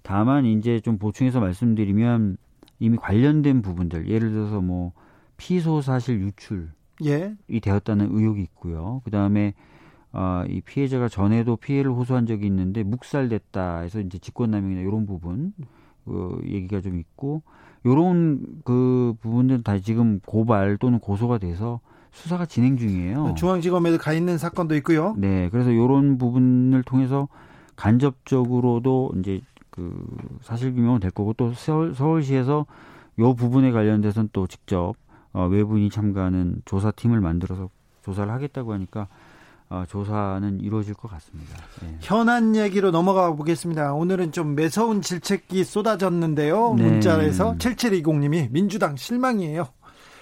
[0.04, 2.38] 다만 이제 좀 보충해서 말씀드리면
[2.80, 4.92] 이미 관련된 부분들 예를 들어서 뭐
[5.38, 6.68] 피소 사실 유출이
[7.06, 7.36] 예.
[7.60, 9.02] 되었다는 의혹이 있고요.
[9.06, 9.56] 그다음에
[10.12, 15.54] 어, 이 피해자가 전에도 피해를 호소한 적이 있는데 묵살됐다 해서 이제 직권남용이나 이런 부분
[16.06, 17.42] 그 얘기가 좀 있고
[17.86, 21.80] 요런 그 부분들은 다 지금 고발 또는 고소가 돼서
[22.12, 23.34] 수사가 진행 중이에요.
[23.36, 25.16] 중앙지검에도 가 있는 사건도 있고요.
[25.18, 27.28] 네, 그래서 요런 부분을 통해서
[27.76, 30.06] 간접적으로도 이제 그
[30.42, 32.68] 사실 규명은 될 거고 또 서울, 서울시에서
[33.20, 34.94] 요 부분에 관련돼서는 또 직접
[35.34, 37.70] 어, 외부인이 참가하는 조사팀을 만들어서
[38.04, 39.08] 조사를 하겠다고 하니까
[39.74, 41.58] 어, 조사는 이루어질 것 같습니다.
[41.82, 41.98] 네.
[42.00, 43.94] 현안 얘기로 넘어가 보겠습니다.
[43.94, 46.76] 오늘은 좀 매서운 질책이 쏟아졌는데요.
[46.78, 46.84] 네.
[46.84, 49.68] 문자에서 7720님이 민주당 실망이에요.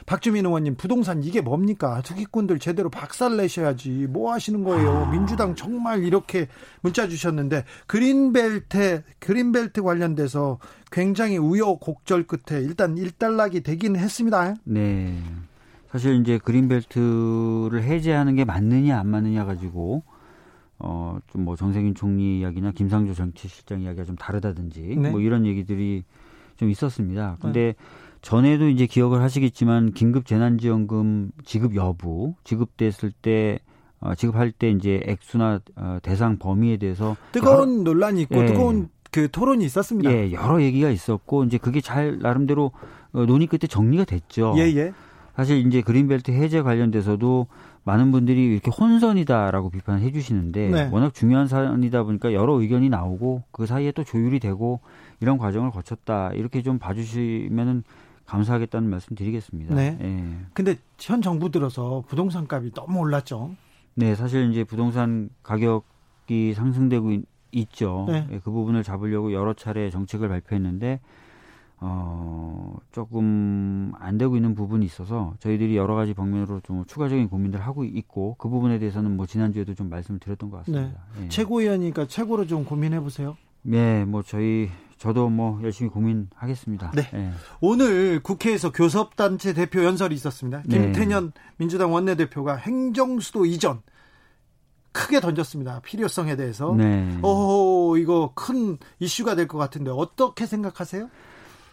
[0.06, 2.02] 박주민 의원님 부동산 이게 뭡니까?
[2.02, 4.08] 투기꾼들 제대로 박살 내셔야지.
[4.10, 5.06] 뭐 하시는 거예요?
[5.08, 5.12] 아.
[5.12, 6.47] 민주당 정말 이렇게
[6.80, 10.60] 문자 주셨는데 그린벨트 그린벨트 관련돼서
[10.93, 14.56] 굉장히 우여곡절 끝에 일단 일단락이 되긴 했습니다.
[14.64, 15.22] 네.
[15.92, 20.04] 사실 이제 그린벨트를 해제하는 게 맞느냐 안 맞느냐 가지고
[20.80, 25.10] 어 좀 뭐 정세균 총리 이야기나 김상조 정치실장 이야기가 좀 다르다든지 네.
[25.10, 26.04] 뭐 이런 얘기들이
[26.58, 27.38] 좀 있었습니다.
[27.42, 27.76] 근데 네.
[28.22, 33.60] 전에도 이제 기억을 하시겠지만 긴급 재난지원금 지급 여부 지급됐을 때
[34.00, 38.89] 어, 지급할 때 이제 액수나 어, 대상 범위에 대해서 뜨거운 여러, 논란이 있고 예, 뜨거운
[39.12, 40.12] 그 토론이 있었습니다.
[40.12, 42.72] 예, 여러 얘기가 있었고 이제 그게 잘 나름대로
[43.14, 44.54] 어, 논의 끝에 정리가 됐죠.
[44.58, 44.94] 예, 예.
[45.36, 47.48] 사실 이제 그린벨트 해제 관련돼서도
[47.84, 50.90] 많은 분들이 이렇게 혼선이다라고 비판을 해주시는데 네.
[50.92, 54.82] 워낙 중요한 사안이다 보니까 여러 의견이 나오고 그 사이에 또 조율이 되고
[55.20, 57.84] 이런 과정을 거쳤다 이렇게 좀 봐주시면은
[58.26, 59.76] 감사하겠다는 말씀 드리겠습니다.
[59.76, 59.98] 네.
[60.02, 60.46] 예.
[60.54, 63.56] 근데 현 정부 들어서 부동산 값이 너무 올랐죠.
[63.94, 67.12] 네, 사실 이제 부동산 가격이 상승되고
[67.52, 68.26] 있, 죠 네.
[68.32, 71.02] 예, 그 부분을 잡으려고 여러 차례 정책을 발표했는데
[71.84, 77.84] 어, 조금 안 되고 있는 부분이 있어서 저희들이 여러 가지 방면으로 좀 추가적인 고민들을 하고
[77.84, 81.00] 있고 그 부분에 대해서는 뭐 지난주에도 좀 말씀을 드렸던 것 같습니다.
[81.18, 81.26] 네.
[81.26, 81.30] 예.
[81.30, 83.36] 최고위원이니까 최고로 좀 고민해 보세요.
[83.64, 86.92] 네, 뭐 저희 저도 뭐 열심히 고민하겠습니다.
[86.92, 87.10] 네.
[87.12, 87.32] 네.
[87.62, 90.62] 오늘 국회에서 교섭단체 대표 연설이 있었습니다.
[90.68, 90.78] 네.
[90.78, 91.42] 김태년 네.
[91.58, 93.82] 민주당 원내대표가 행정수도 이전
[94.92, 95.80] 크게 던졌습니다.
[95.80, 96.76] 필요성에 대해서.
[96.76, 97.18] 네.
[97.24, 101.10] 오, 이거 큰 이슈가 될 것 같은데 어떻게 생각하세요?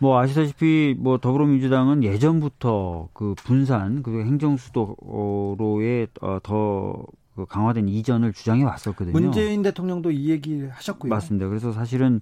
[0.01, 9.13] 뭐 아시다시피 뭐 더불어민주당은 예전부터 그 분산 그리고 행정수도로의 어, 더그 강화된 이전을 주장해 왔었거든요.
[9.13, 11.11] 문재인 대통령도 이 얘기 하셨고요.
[11.11, 11.49] 맞습니다.
[11.49, 12.21] 그래서 사실은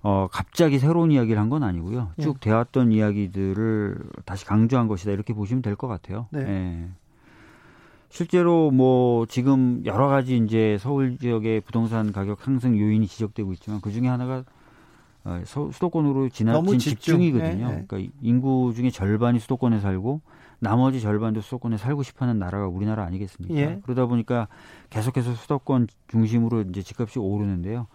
[0.00, 2.10] 어 갑자기 새로운 이야기를 한 건 아니고요.
[2.20, 2.40] 쭉 예.
[2.40, 6.28] 되었던 이야기들을 다시 강조한 것이다 이렇게 보시면 될 것 같아요.
[6.30, 6.40] 네.
[6.40, 6.88] 예.
[8.10, 13.90] 실제로 뭐 지금 여러 가지 이제 서울 지역의 부동산 가격 상승 요인이 지적되고 있지만 그
[13.90, 14.44] 중에 하나가
[15.28, 17.20] 어, 수도권으로 지나친 집중.
[17.22, 17.84] 이거든요 네, 네.
[17.86, 20.20] 그러니까 인구 중에 절반이 수도권에 살고
[20.60, 23.54] 나머지 절반도 수도권에 살고 싶어하는 나라가 우리나라 아니겠습니까?
[23.54, 23.80] 예.
[23.84, 24.48] 그러다 보니까
[24.90, 27.86] 계속해서 수도권 중심으로 이제 집값이 오르는데요.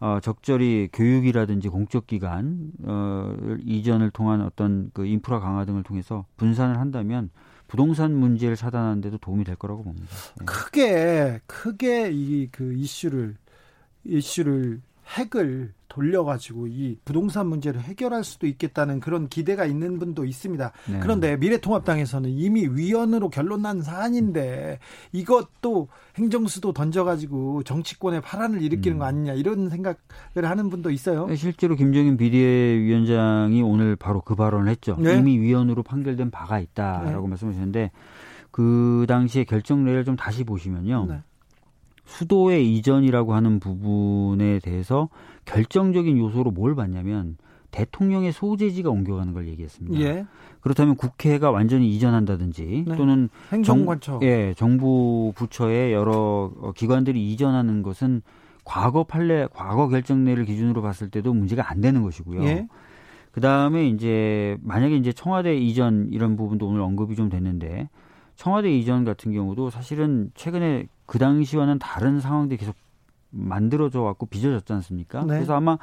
[0.00, 6.78] 어, 적절히 교육이라든지 공적 기관 어, 이전을 통한 어떤 그 인프라 강화 등을 통해서 분산을
[6.80, 7.30] 한다면
[7.68, 10.06] 부동산 문제를 차단하는 데도 도움이 될 거라고 봅니다.
[10.40, 10.44] 예.
[10.46, 13.36] 크게 크게 이 그 이슈를
[14.04, 20.72] 이슈를 핵을 돌려가지고 이 부동산 문제를 해결할 수도 있겠다는 그런 기대가 있는 분도 있습니다.
[20.88, 21.00] 네.
[21.00, 24.78] 그런데 미래통합당에서는 이미 위원으로 결론 난 사안인데
[25.12, 29.08] 이것도 행정수도 던져가지고 정치권의 파란을 일으키는 거 음.
[29.08, 29.96] 아니냐 이런 생각을
[30.36, 31.26] 하는 분도 있어요.
[31.26, 34.96] 네, 실제로 김정인 비대위원장이 오늘 바로 그 발언을 했죠.
[34.98, 35.18] 네.
[35.18, 37.28] 이미 위원으로 판결된 바가 있다라고 네.
[37.28, 37.90] 말씀하셨는데
[38.52, 41.22] 그 당시에 결정례를 좀 다시 보시면요.
[42.10, 42.16] 네.
[42.16, 45.08] 수도의 이전이라고 하는 부분에 대해서
[45.44, 47.36] 결정적인 요소로 뭘 봤냐면
[47.70, 50.00] 대통령의 소재지가 옮겨가는 걸 얘기했습니다.
[50.00, 50.26] 예.
[50.60, 52.96] 그렇다면 국회가 완전히 이전한다든지 네.
[52.96, 58.22] 또는 행정관처, 정, 예, 정부 부처의 여러 어, 기관들이 이전하는 것은
[58.64, 62.42] 과거 판례, 과거 결정례를 기준으로 봤을 때도 문제가 안 되는 것이고요.
[62.44, 62.68] 예.
[63.30, 67.88] 그 다음에 이제 만약에 이제 청와대 이전 이런 부분도 오늘 언급이 좀 됐는데
[68.34, 72.76] 청와대 이전 같은 경우도 사실은 최근에 그 당시와는 다른 상황들이 계속
[73.30, 75.22] 만들어져 갖고 빚어졌지 않습니까?
[75.22, 75.34] 네.
[75.34, 75.76] 그래서 아마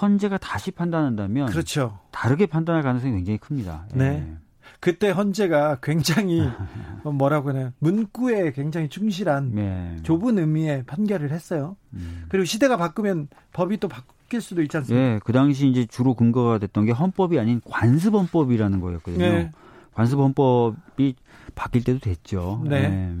[0.00, 1.98] 헌재가 다시 판단한다면 그렇죠.
[2.10, 3.86] 다르게 판단할 가능성이 굉장히 큽니다.
[3.92, 4.04] 네.
[4.04, 4.36] 예.
[4.80, 6.48] 그때 헌재가 굉장히
[7.04, 9.96] 뭐라고 하나 문구에 굉장히 충실한 네.
[10.04, 11.76] 좁은 의미의 판결을 했어요.
[11.92, 12.24] 음.
[12.30, 14.02] 그리고 시대가 바꾸면 법이 또 바,
[14.32, 15.06] 시킬 수도 있지 않습니까?
[15.06, 19.18] 예, 그 당시 이제 주로 근거가 됐던 게 헌법이 아닌 관습헌법이라는 거였거든요.
[19.18, 19.50] 네.
[19.92, 21.16] 관습헌법이
[21.54, 22.62] 바뀔 때도 됐죠.
[22.64, 22.88] 네.
[22.88, 23.16] 네.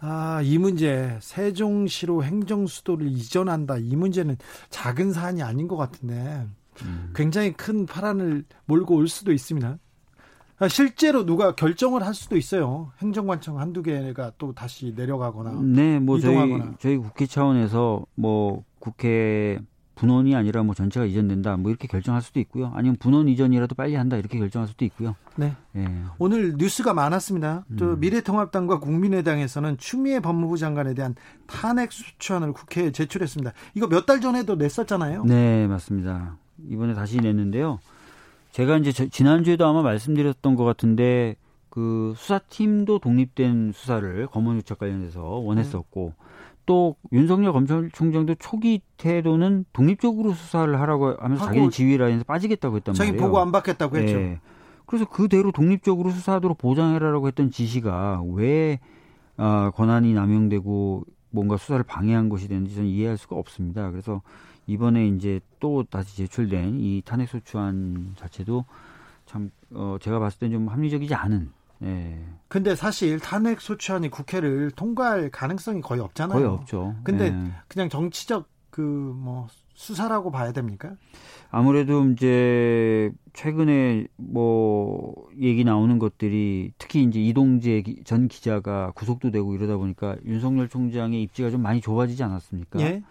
[0.00, 3.78] 아, 이 문제 세종시로 행정수도를 이전한다.
[3.78, 4.36] 이 문제는
[4.70, 6.46] 작은 사안이 아닌 것 같은데
[6.82, 7.12] 음.
[7.14, 9.78] 굉장히 큰 파란을 몰고 올 수도 있습니다.
[10.58, 12.92] 아, 실제로 누가 결정을 할 수도 있어요.
[13.00, 16.64] 행정관청 한두 개가 또 다시 내려가거나 네, 뭐 이동하거나.
[16.64, 19.58] 저희 저희 국회 차원에서 뭐 국회
[19.96, 22.70] 분원이 아니라 뭐 전체가 이전된다 뭐 이렇게 결정할 수도 있고요.
[22.74, 25.16] 아니면 분원 이전이라도 빨리 한다 이렇게 결정할 수도 있고요.
[25.36, 25.56] 네.
[25.74, 25.88] 예.
[26.18, 27.64] 오늘 뉴스가 많았습니다.
[27.78, 28.00] 또 음.
[28.00, 31.14] 미래통합당과 국민의당에서는 추미애 법무부 장관에 대한
[31.46, 33.52] 탄핵 수천을 국회에 제출했습니다.
[33.74, 35.24] 이거 몇 달 전에도 냈었잖아요.
[35.24, 36.36] 네, 맞습니다.
[36.70, 37.80] 이번에 다시 냈는데요.
[38.52, 41.34] 제가 이제 지난주에도 아마 말씀드렸던 것 같은데
[41.70, 46.26] 그 수사팀도 독립된 수사를 검언 유착 관련해서 원했었고 네.
[46.66, 53.12] 또 윤석열 검찰총장도 초기 태도는 독립적으로 수사를 하라고 하면서 자기는 지휘 라인에서 빠지겠다고 했단 자기
[53.12, 53.20] 말이에요.
[53.20, 54.16] 자기 보고 안 받겠다고 했죠.
[54.18, 54.40] 네.
[54.84, 58.80] 그래서 그대로 독립적으로 수사하도록 보장해라라고 했던 지시가 왜
[59.36, 63.90] 어, 권한이 남용되고 뭔가 수사를 방해한 것이 되는지 저는 이해할 수가 없습니다.
[63.90, 64.22] 그래서
[64.66, 68.64] 이번에 이제 또 다시 제출된 이 탄핵 소추안 자체도
[69.26, 71.50] 참 어, 제가 봤을 땐 좀 합리적이지 않은.
[71.82, 72.18] 예.
[72.48, 76.38] 근데 사실 탄핵 소추안이 국회를 통과할 가능성이 거의 없잖아요.
[76.38, 76.94] 거의 없죠.
[77.04, 77.50] 근데 예.
[77.68, 80.94] 그냥 정치적 그 뭐 수사라고 봐야 됩니까?
[81.50, 89.76] 아무래도 이제 최근에 뭐 얘기 나오는 것들이 특히 이제 이동재 전 기자가 구속도 되고 이러다
[89.76, 92.80] 보니까 윤석열 총장의 입지가 좀 많이 좁아지지 않았습니까?
[92.80, 93.02] 예.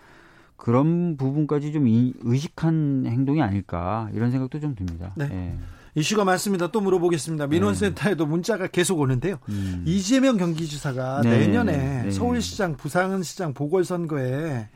[0.57, 5.13] 그런 부분까지 좀 의식한 행동이 아닐까 이런 생각도 좀 듭니다.
[5.15, 5.29] 네.
[5.31, 5.57] 예.
[5.95, 6.67] 이슈가 많습니다.
[6.67, 7.47] 또 물어보겠습니다.
[7.47, 8.29] 민원센터에도 네.
[8.29, 9.37] 문자가 계속 오는데요.
[9.47, 9.83] 음.
[9.87, 11.39] 이재명 경기지사가 네.
[11.39, 12.11] 내년에 네.
[12.11, 14.67] 서울시장, 부산시장 보궐선거에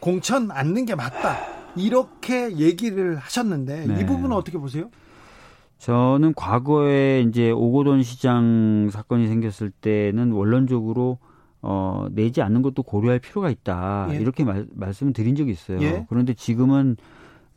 [0.00, 1.38] 공천 않는 게 맞다.
[1.76, 4.06] 이렇게 얘기를 하셨는데 이 네.
[4.06, 4.90] 부분은 어떻게 보세요?
[5.78, 11.18] 저는 과거에 이제 오고돈 시장 사건이 생겼을 때는 원론적으로
[11.60, 14.08] 어, 내지 않는 것도 고려할 필요가 있다.
[14.12, 14.16] 예.
[14.16, 15.80] 이렇게 말, 말씀을 드린 적이 있어요.
[15.82, 16.06] 예.
[16.08, 16.96] 그런데 지금은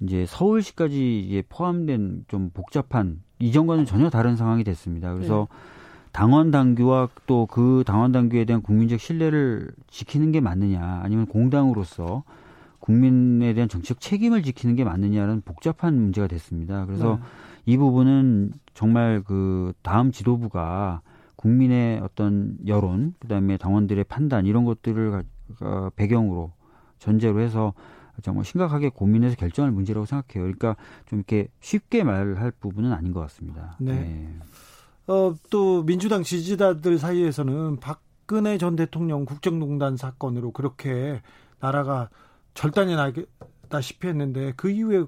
[0.01, 5.13] 이제 서울시까지 이제 포함된 좀 복잡한 이전과는 전혀 다른 상황이 됐습니다.
[5.13, 5.55] 그래서 예.
[6.11, 12.23] 당원 당규와 또 그 당원 당규에 대한 국민적 신뢰를 지키는 게 맞느냐, 아니면 공당으로서
[12.79, 16.85] 국민에 대한 정치적 책임을 지키는 게 맞느냐는 복잡한 문제가 됐습니다.
[16.85, 17.21] 그래서 네.
[17.73, 21.01] 이 부분은 정말 그 다음 지도부가
[21.35, 25.23] 국민의 어떤 여론, 그다음에 당원들의 판단 이런 것들을
[25.61, 26.51] 어, 배경으로
[26.99, 27.73] 전제로 해서
[28.21, 30.43] 정말 심각하게 고민해서 결정할 문제라고 생각해요.
[30.43, 30.75] 그러니까
[31.07, 33.75] 좀 이렇게 쉽게 말할 부분은 아닌 것 같습니다.
[33.79, 33.93] 네.
[33.93, 34.39] 네.
[35.07, 41.21] 어, 또 민주당 지지자들 사이에서는 박근혜 전 대통령 국정농단 사건으로 그렇게
[41.59, 42.09] 나라가
[42.53, 45.03] 절단이 나다시피 했는데 그 이후에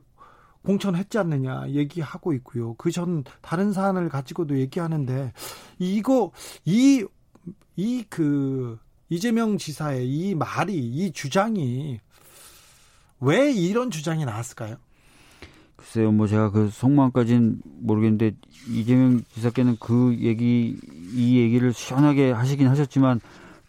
[0.64, 2.74] 공천했지 않느냐 얘기하고 있고요.
[2.76, 5.34] 그 전 다른 사안을 가지고도 얘기하는데
[5.80, 6.32] 이거
[6.66, 7.06] 이
[7.76, 8.78] 이 그
[9.10, 12.00] 이재명 지사의 이 말이 이 주장이
[13.24, 14.76] 왜 이런 주장이 나왔을까요?
[15.76, 18.36] 글쎄요, 뭐 제가 그 속마음까지는 모르겠는데
[18.70, 20.78] 이재명 지사께는 그 얘기
[21.14, 23.20] 이 얘기를 시원하게 하시긴 하셨지만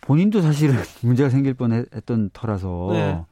[0.00, 3.24] 본인도 사실은 문제가 생길 뻔했던 터라서 네.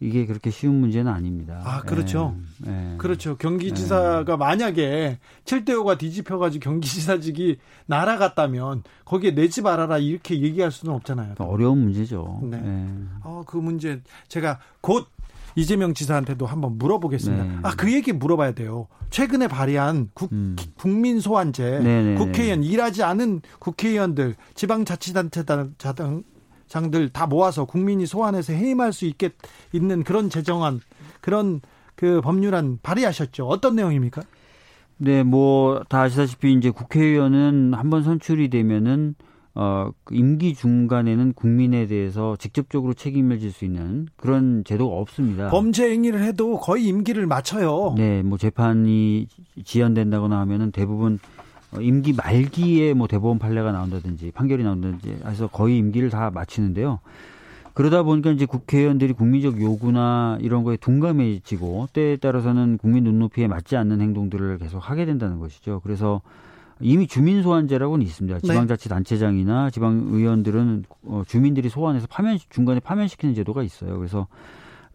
[0.00, 1.62] 이게 그렇게 쉬운 문제는 아닙니다.
[1.64, 2.36] 아, 그렇죠.
[2.66, 2.96] 예, 예.
[2.98, 3.36] 그렇죠.
[3.36, 4.36] 경기지사가 예.
[4.36, 11.36] 만약에 7대5가 뒤집혀가지고 경기지사직이 날아갔다면 거기에 내지 말아라 이렇게 얘기할 수는 없잖아요.
[11.38, 12.40] 어려운 문제죠.
[12.42, 12.60] 네.
[12.62, 12.86] 예.
[13.22, 15.08] 어, 그 문제 제가 곧
[15.56, 17.44] 이재명 지사한테도 한번 물어보겠습니다.
[17.44, 17.58] 네.
[17.62, 18.88] 아, 그 얘기 물어봐야 돼요.
[19.10, 20.56] 최근에 발의한 국, 음.
[20.76, 22.14] 국민 소환제, 네네네.
[22.16, 26.24] 국회의원 일하지 않은 국회의원들, 지방자치단체장
[26.66, 29.30] 장들 다 모아서 국민이 소환해서 해임할 수 있게
[29.72, 30.80] 있는 그런 제정안
[31.20, 31.60] 그런
[31.94, 33.46] 그 법률안 발의하셨죠.
[33.46, 34.22] 어떤 내용입니까?
[34.96, 39.14] 네, 뭐 다 아시다시피 이제 국회의원은 한번 선출이 되면은
[39.54, 45.48] 어그 임기 중간에는 국민에 대해서 직접적으로 책임을 질 수 있는 그런 제도가 없습니다.
[45.50, 47.94] 범죄 행위를 해도 거의 임기를 맞춰요.
[47.96, 49.28] 네, 뭐 재판이
[49.64, 51.20] 지연된다거나 하면은 대부분
[51.72, 56.98] 어, 임기 말기에 뭐 대법원 판례가 나온다든지 판결이 나온다든지 해서 거의 임기를 다 마치는데요.
[57.74, 64.00] 그러다 보니까 이제 국회의원들이 국민적 요구나 이런 거에 둔감해지고 때에 따라서는 국민 눈높이에 맞지 않는
[64.00, 65.80] 행동들을 계속 하게 된다는 것이죠.
[65.82, 66.20] 그래서
[66.80, 68.38] 이미 주민 소환제라고는 있습니다.
[68.40, 68.46] 네.
[68.46, 73.96] 지방자치단체장이나 지방의원들은 어, 주민들이 소환해서 파면 중간에 파면시키는 제도가 있어요.
[73.96, 74.26] 그래서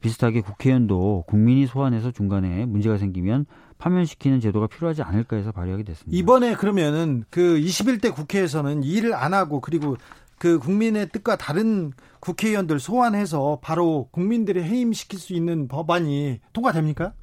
[0.01, 3.45] 비슷하게 국회의원도 국민이 소환해서 중간에 문제가 생기면
[3.77, 6.17] 파면시키는 제도가 필요하지 않을까 해서 발의하게 됐습니다.
[6.17, 9.95] 이번에 그러면은 그 21대 국회에서는 일을 안 하고 그리고
[10.37, 17.13] 그 국민의 뜻과 다른 국회의원들 소환해서 바로 국민들의 해임시킬 수 있는 법안이 통과됩니까?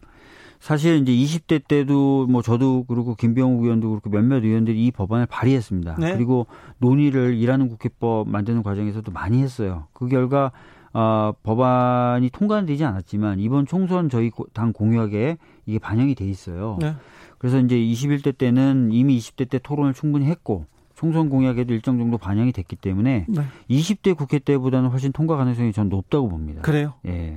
[0.61, 5.97] 사실 이제 20대 때도 뭐 저도 그렇고 김병욱 의원도 그렇고 몇몇 의원들이 이 법안을 발의했습니다.
[5.99, 6.15] 네.
[6.15, 6.47] 그리고
[6.79, 9.87] 논의를 일하는 국회법 만드는 과정에서도 많이 했어요.
[9.93, 10.53] 그 결과
[10.93, 15.37] 어, 법안이 통과는 되지 않았지만 이번 총선 저희 당 공약에
[15.67, 16.79] 이게 반영이 돼 있어요.
[16.81, 16.95] 네.
[17.39, 20.65] 그래서 이제 21대 때는 이미 20대 때 토론을 충분히 했고
[20.97, 23.43] 총선 공약에도 일정 정도 반영이 됐기 때문에 네.
[23.71, 26.63] 20대 국회 때보다는 훨씬 통과 가능성이 전 높다고 봅니다.
[26.63, 26.95] 그래요?
[27.07, 27.37] 예.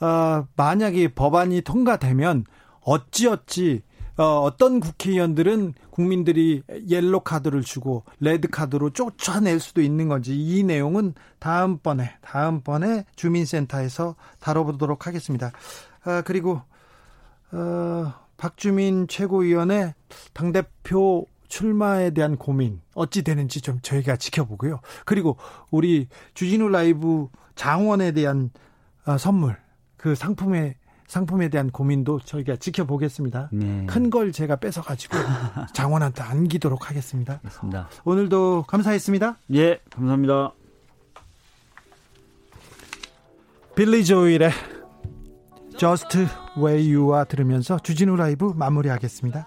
[0.00, 2.44] 어, 만약에 법안이 통과되면
[2.82, 3.82] 어찌어찌
[4.18, 11.14] 어, 어떤 국회의원들은 국민들이 옐로 카드를 주고 레드 카드로 쫓아낼 수도 있는 건지 이 내용은
[11.38, 15.52] 다음번에 다음번에 주민센터에서 다뤄보도록 하겠습니다.
[16.04, 16.60] 아, 그리고
[17.52, 19.94] 어, 박주민 최고위원의
[20.34, 24.80] 당 대표 출마에 대한 고민 어찌 되는지 좀 저희가 지켜보고요.
[25.04, 25.36] 그리고
[25.70, 28.50] 우리 주진우 라이브 장원에 대한
[29.06, 29.56] 어, 선물
[29.96, 30.76] 그 상품에
[31.08, 33.48] 상품에 대한 고민도 저희가 지켜보겠습니다.
[33.50, 33.86] 네.
[33.86, 35.16] 큰걸 제가 뺏어 가지고
[35.72, 37.40] 장원한테 안기도록 하겠습니다.
[37.44, 37.88] 알겠습니다.
[38.04, 39.38] 오늘도 감사했습니다.
[39.54, 40.52] 예, 감사합니다.
[43.74, 44.50] 빌리 조일의
[45.78, 46.18] Just
[46.58, 49.46] Where You Are 들으면서 주진우 라이브 마무리하겠습니다.